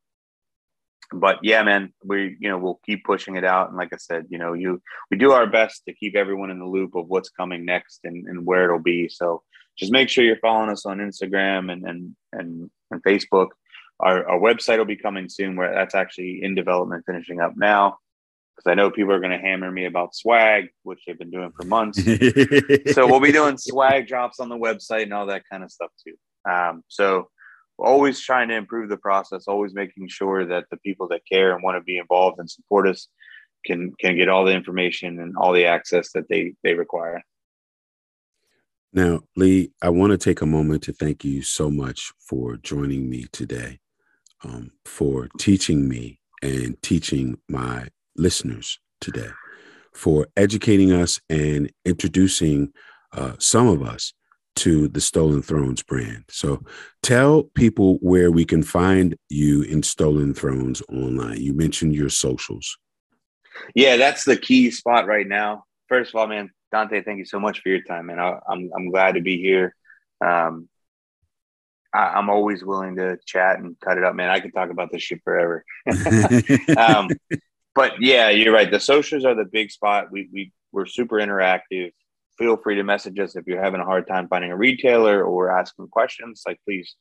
but 1.13 1.39
yeah, 1.43 1.61
man, 1.63 1.93
we 2.03 2.37
you 2.39 2.49
know 2.49 2.57
we'll 2.57 2.79
keep 2.85 3.03
pushing 3.03 3.35
it 3.35 3.43
out, 3.43 3.67
and 3.67 3.77
like 3.77 3.91
I 3.93 3.97
said, 3.97 4.27
you 4.29 4.37
know, 4.37 4.53
you 4.53 4.81
we 5.09 5.17
do 5.17 5.33
our 5.33 5.45
best 5.45 5.83
to 5.85 5.93
keep 5.93 6.15
everyone 6.15 6.51
in 6.51 6.59
the 6.59 6.65
loop 6.65 6.95
of 6.95 7.07
what's 7.07 7.29
coming 7.29 7.65
next 7.65 7.99
and, 8.05 8.27
and 8.27 8.45
where 8.45 8.63
it'll 8.65 8.79
be. 8.79 9.09
So 9.09 9.43
just 9.77 9.91
make 9.91 10.09
sure 10.09 10.23
you're 10.23 10.37
following 10.37 10.69
us 10.69 10.85
on 10.85 10.99
Instagram 10.99 11.71
and 11.71 11.85
and 11.85 12.15
and, 12.31 12.69
and 12.91 13.03
Facebook. 13.03 13.49
Our, 13.99 14.27
our 14.27 14.39
website 14.39 14.77
will 14.77 14.85
be 14.85 14.95
coming 14.95 15.27
soon. 15.27 15.57
Where 15.57 15.73
that's 15.73 15.95
actually 15.95 16.39
in 16.43 16.55
development, 16.55 17.03
finishing 17.05 17.41
up 17.41 17.53
now. 17.57 17.97
Because 18.61 18.71
I 18.71 18.75
know 18.75 18.91
people 18.91 19.13
are 19.13 19.19
going 19.19 19.31
to 19.31 19.37
hammer 19.37 19.71
me 19.71 19.85
about 19.85 20.15
swag, 20.15 20.69
which 20.83 21.01
they've 21.05 21.17
been 21.17 21.31
doing 21.31 21.51
for 21.51 21.65
months. 21.65 22.03
so 22.93 23.07
we'll 23.07 23.19
be 23.19 23.31
doing 23.31 23.57
swag 23.57 24.07
drops 24.07 24.39
on 24.39 24.49
the 24.49 24.57
website 24.57 25.03
and 25.03 25.13
all 25.13 25.25
that 25.27 25.43
kind 25.49 25.63
of 25.63 25.71
stuff 25.71 25.91
too. 26.05 26.15
Um, 26.49 26.83
so 26.87 27.29
always 27.79 28.19
trying 28.19 28.49
to 28.49 28.55
improve 28.55 28.89
the 28.89 28.97
process, 28.97 29.47
always 29.47 29.73
making 29.73 30.07
sure 30.09 30.45
that 30.45 30.65
the 30.69 30.77
people 30.77 31.07
that 31.07 31.21
care 31.29 31.53
and 31.53 31.63
want 31.63 31.77
to 31.77 31.83
be 31.83 31.97
involved 31.97 32.39
and 32.39 32.49
support 32.49 32.87
us 32.87 33.07
can 33.65 33.93
can 33.99 34.15
get 34.15 34.29
all 34.29 34.45
the 34.45 34.53
information 34.53 35.19
and 35.19 35.35
all 35.37 35.53
the 35.53 35.65
access 35.65 36.11
that 36.13 36.27
they 36.29 36.53
they 36.63 36.73
require. 36.73 37.23
Now, 38.93 39.21
Lee, 39.35 39.71
I 39.81 39.89
want 39.89 40.11
to 40.11 40.17
take 40.17 40.41
a 40.41 40.45
moment 40.45 40.83
to 40.83 40.93
thank 40.93 41.23
you 41.23 41.41
so 41.41 41.69
much 41.69 42.11
for 42.19 42.57
joining 42.57 43.09
me 43.09 43.25
today, 43.31 43.79
um, 44.43 44.71
for 44.85 45.29
teaching 45.37 45.87
me 45.87 46.19
and 46.41 46.81
teaching 46.81 47.39
my 47.47 47.87
listeners 48.15 48.79
today, 48.99 49.29
for 49.93 50.27
educating 50.37 50.91
us 50.91 51.19
and 51.29 51.71
introducing 51.85 52.71
uh, 53.13 53.33
some 53.39 53.67
of 53.67 53.81
us 53.81 54.13
to 54.57 54.87
the 54.89 55.01
Stolen 55.01 55.41
Thrones 55.41 55.81
brand. 55.81 56.25
So 56.29 56.63
tell 57.01 57.43
people 57.43 57.95
where 58.01 58.31
we 58.31 58.45
can 58.45 58.63
find 58.63 59.15
you 59.29 59.63
in 59.63 59.81
Stolen 59.83 60.33
Thrones 60.33 60.81
online. 60.89 61.41
You 61.41 61.53
mentioned 61.53 61.95
your 61.95 62.09
socials. 62.09 62.77
Yeah, 63.75 63.97
that's 63.97 64.23
the 64.23 64.37
key 64.37 64.71
spot 64.71 65.07
right 65.07 65.27
now. 65.27 65.65
First 65.87 66.13
of 66.13 66.19
all, 66.19 66.27
man, 66.27 66.51
Dante, 66.71 67.01
thank 67.01 67.19
you 67.19 67.25
so 67.25 67.39
much 67.39 67.61
for 67.61 67.69
your 67.69 67.81
time, 67.81 68.07
man. 68.07 68.19
I, 68.19 68.39
I'm 68.47 68.71
I'm 68.75 68.89
glad 68.89 69.15
to 69.15 69.21
be 69.21 69.41
here. 69.41 69.75
Um, 70.23 70.69
I, 71.93 72.17
am 72.17 72.29
always 72.29 72.63
willing 72.63 72.95
to 72.95 73.17
chat 73.25 73.59
and 73.59 73.77
cut 73.79 73.97
it 73.97 74.03
up, 74.03 74.15
man. 74.15 74.29
I 74.29 74.39
could 74.39 74.53
talk 74.53 74.69
about 74.69 74.91
this 74.91 75.03
shit 75.03 75.21
forever. 75.23 75.65
um, 76.77 77.09
but 77.75 77.93
yeah, 78.01 78.29
you're 78.29 78.53
right. 78.53 78.69
The 78.69 78.79
socials 78.79 79.25
are 79.25 79.35
the 79.35 79.45
big 79.45 79.71
spot. 79.71 80.11
We 80.11 80.29
we 80.31 80.51
we're 80.71 80.85
super 80.85 81.17
interactive 81.17 81.91
feel 82.41 82.57
free 82.57 82.75
to 82.75 82.83
message 82.83 83.19
us 83.19 83.35
if 83.35 83.45
you're 83.45 83.61
having 83.61 83.81
a 83.81 83.85
hard 83.85 84.07
time 84.07 84.27
finding 84.27 84.51
a 84.51 84.57
retailer 84.57 85.23
or 85.23 85.51
asking 85.51 85.87
questions. 85.89 86.41
Like, 86.45 86.59
please 86.65 86.95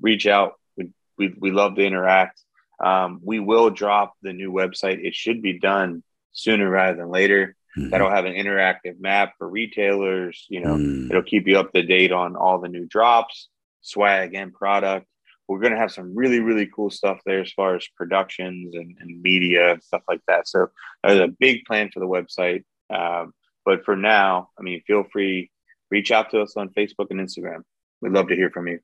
reach 0.00 0.26
out. 0.26 0.54
We, 0.76 0.90
we, 1.18 1.34
we 1.38 1.50
love 1.50 1.74
to 1.76 1.84
interact. 1.84 2.40
Um, 2.82 3.20
we 3.22 3.38
will 3.38 3.68
drop 3.68 4.14
the 4.22 4.32
new 4.32 4.50
website. 4.50 5.04
It 5.04 5.14
should 5.14 5.42
be 5.42 5.58
done 5.58 6.02
sooner 6.32 6.68
rather 6.68 6.96
than 6.96 7.10
later. 7.10 7.54
Mm-hmm. 7.76 7.90
That'll 7.90 8.10
have 8.10 8.24
an 8.24 8.32
interactive 8.32 8.98
map 8.98 9.34
for 9.36 9.46
retailers. 9.46 10.46
You 10.48 10.60
know, 10.60 10.76
mm. 10.76 11.10
it'll 11.10 11.22
keep 11.22 11.46
you 11.46 11.58
up 11.58 11.72
to 11.72 11.82
date 11.82 12.12
on 12.12 12.34
all 12.34 12.58
the 12.58 12.68
new 12.68 12.86
drops, 12.86 13.48
swag, 13.82 14.34
and 14.34 14.52
product. 14.52 15.06
We're 15.48 15.60
going 15.60 15.72
to 15.72 15.78
have 15.78 15.92
some 15.92 16.14
really, 16.14 16.40
really 16.40 16.66
cool 16.66 16.90
stuff 16.90 17.20
there 17.24 17.40
as 17.40 17.52
far 17.52 17.76
as 17.76 17.86
productions 17.96 18.74
and, 18.74 18.96
and 19.00 19.22
media 19.22 19.72
and 19.72 19.82
stuff 19.82 20.02
like 20.08 20.20
that. 20.26 20.48
So 20.48 20.68
there's 21.04 21.20
a 21.20 21.28
big 21.38 21.64
plan 21.64 21.90
for 21.92 22.00
the 22.00 22.06
website. 22.06 22.64
Um, 22.90 23.32
but 23.64 23.84
for 23.84 23.96
now, 23.96 24.50
I 24.58 24.62
mean, 24.62 24.82
feel 24.86 25.04
free, 25.12 25.50
reach 25.90 26.10
out 26.10 26.30
to 26.30 26.40
us 26.40 26.56
on 26.56 26.70
Facebook 26.70 27.06
and 27.10 27.20
Instagram. 27.20 27.62
We'd 28.00 28.12
love 28.12 28.28
to 28.28 28.36
hear 28.36 28.50
from 28.50 28.68
you. 28.68 28.80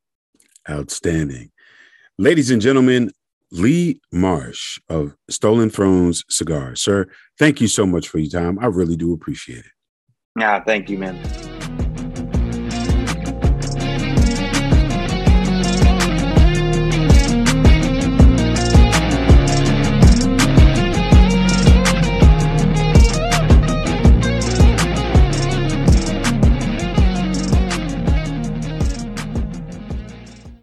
Outstanding. 0.69 1.51
Ladies 2.19 2.51
and 2.51 2.63
gentlemen, 2.63 3.11
Lee 3.51 4.01
Marsh 4.13 4.79
of 4.89 5.15
Stolen 5.29 5.69
Thrones 5.69 6.25
Cigars. 6.29 6.81
Sir, 6.81 7.07
thank 7.39 7.61
you 7.61 7.69
so 7.69 7.87
much 7.87 8.09
for 8.09 8.19
your 8.19 8.31
time. 8.31 8.59
I 8.59 8.67
really 8.67 8.97
do 8.97 9.13
appreciate 9.13 9.61
it. 9.61 9.73
Yeah, 10.39 10.63
thank 10.65 10.89
you, 10.89 10.99
man. 10.99 11.52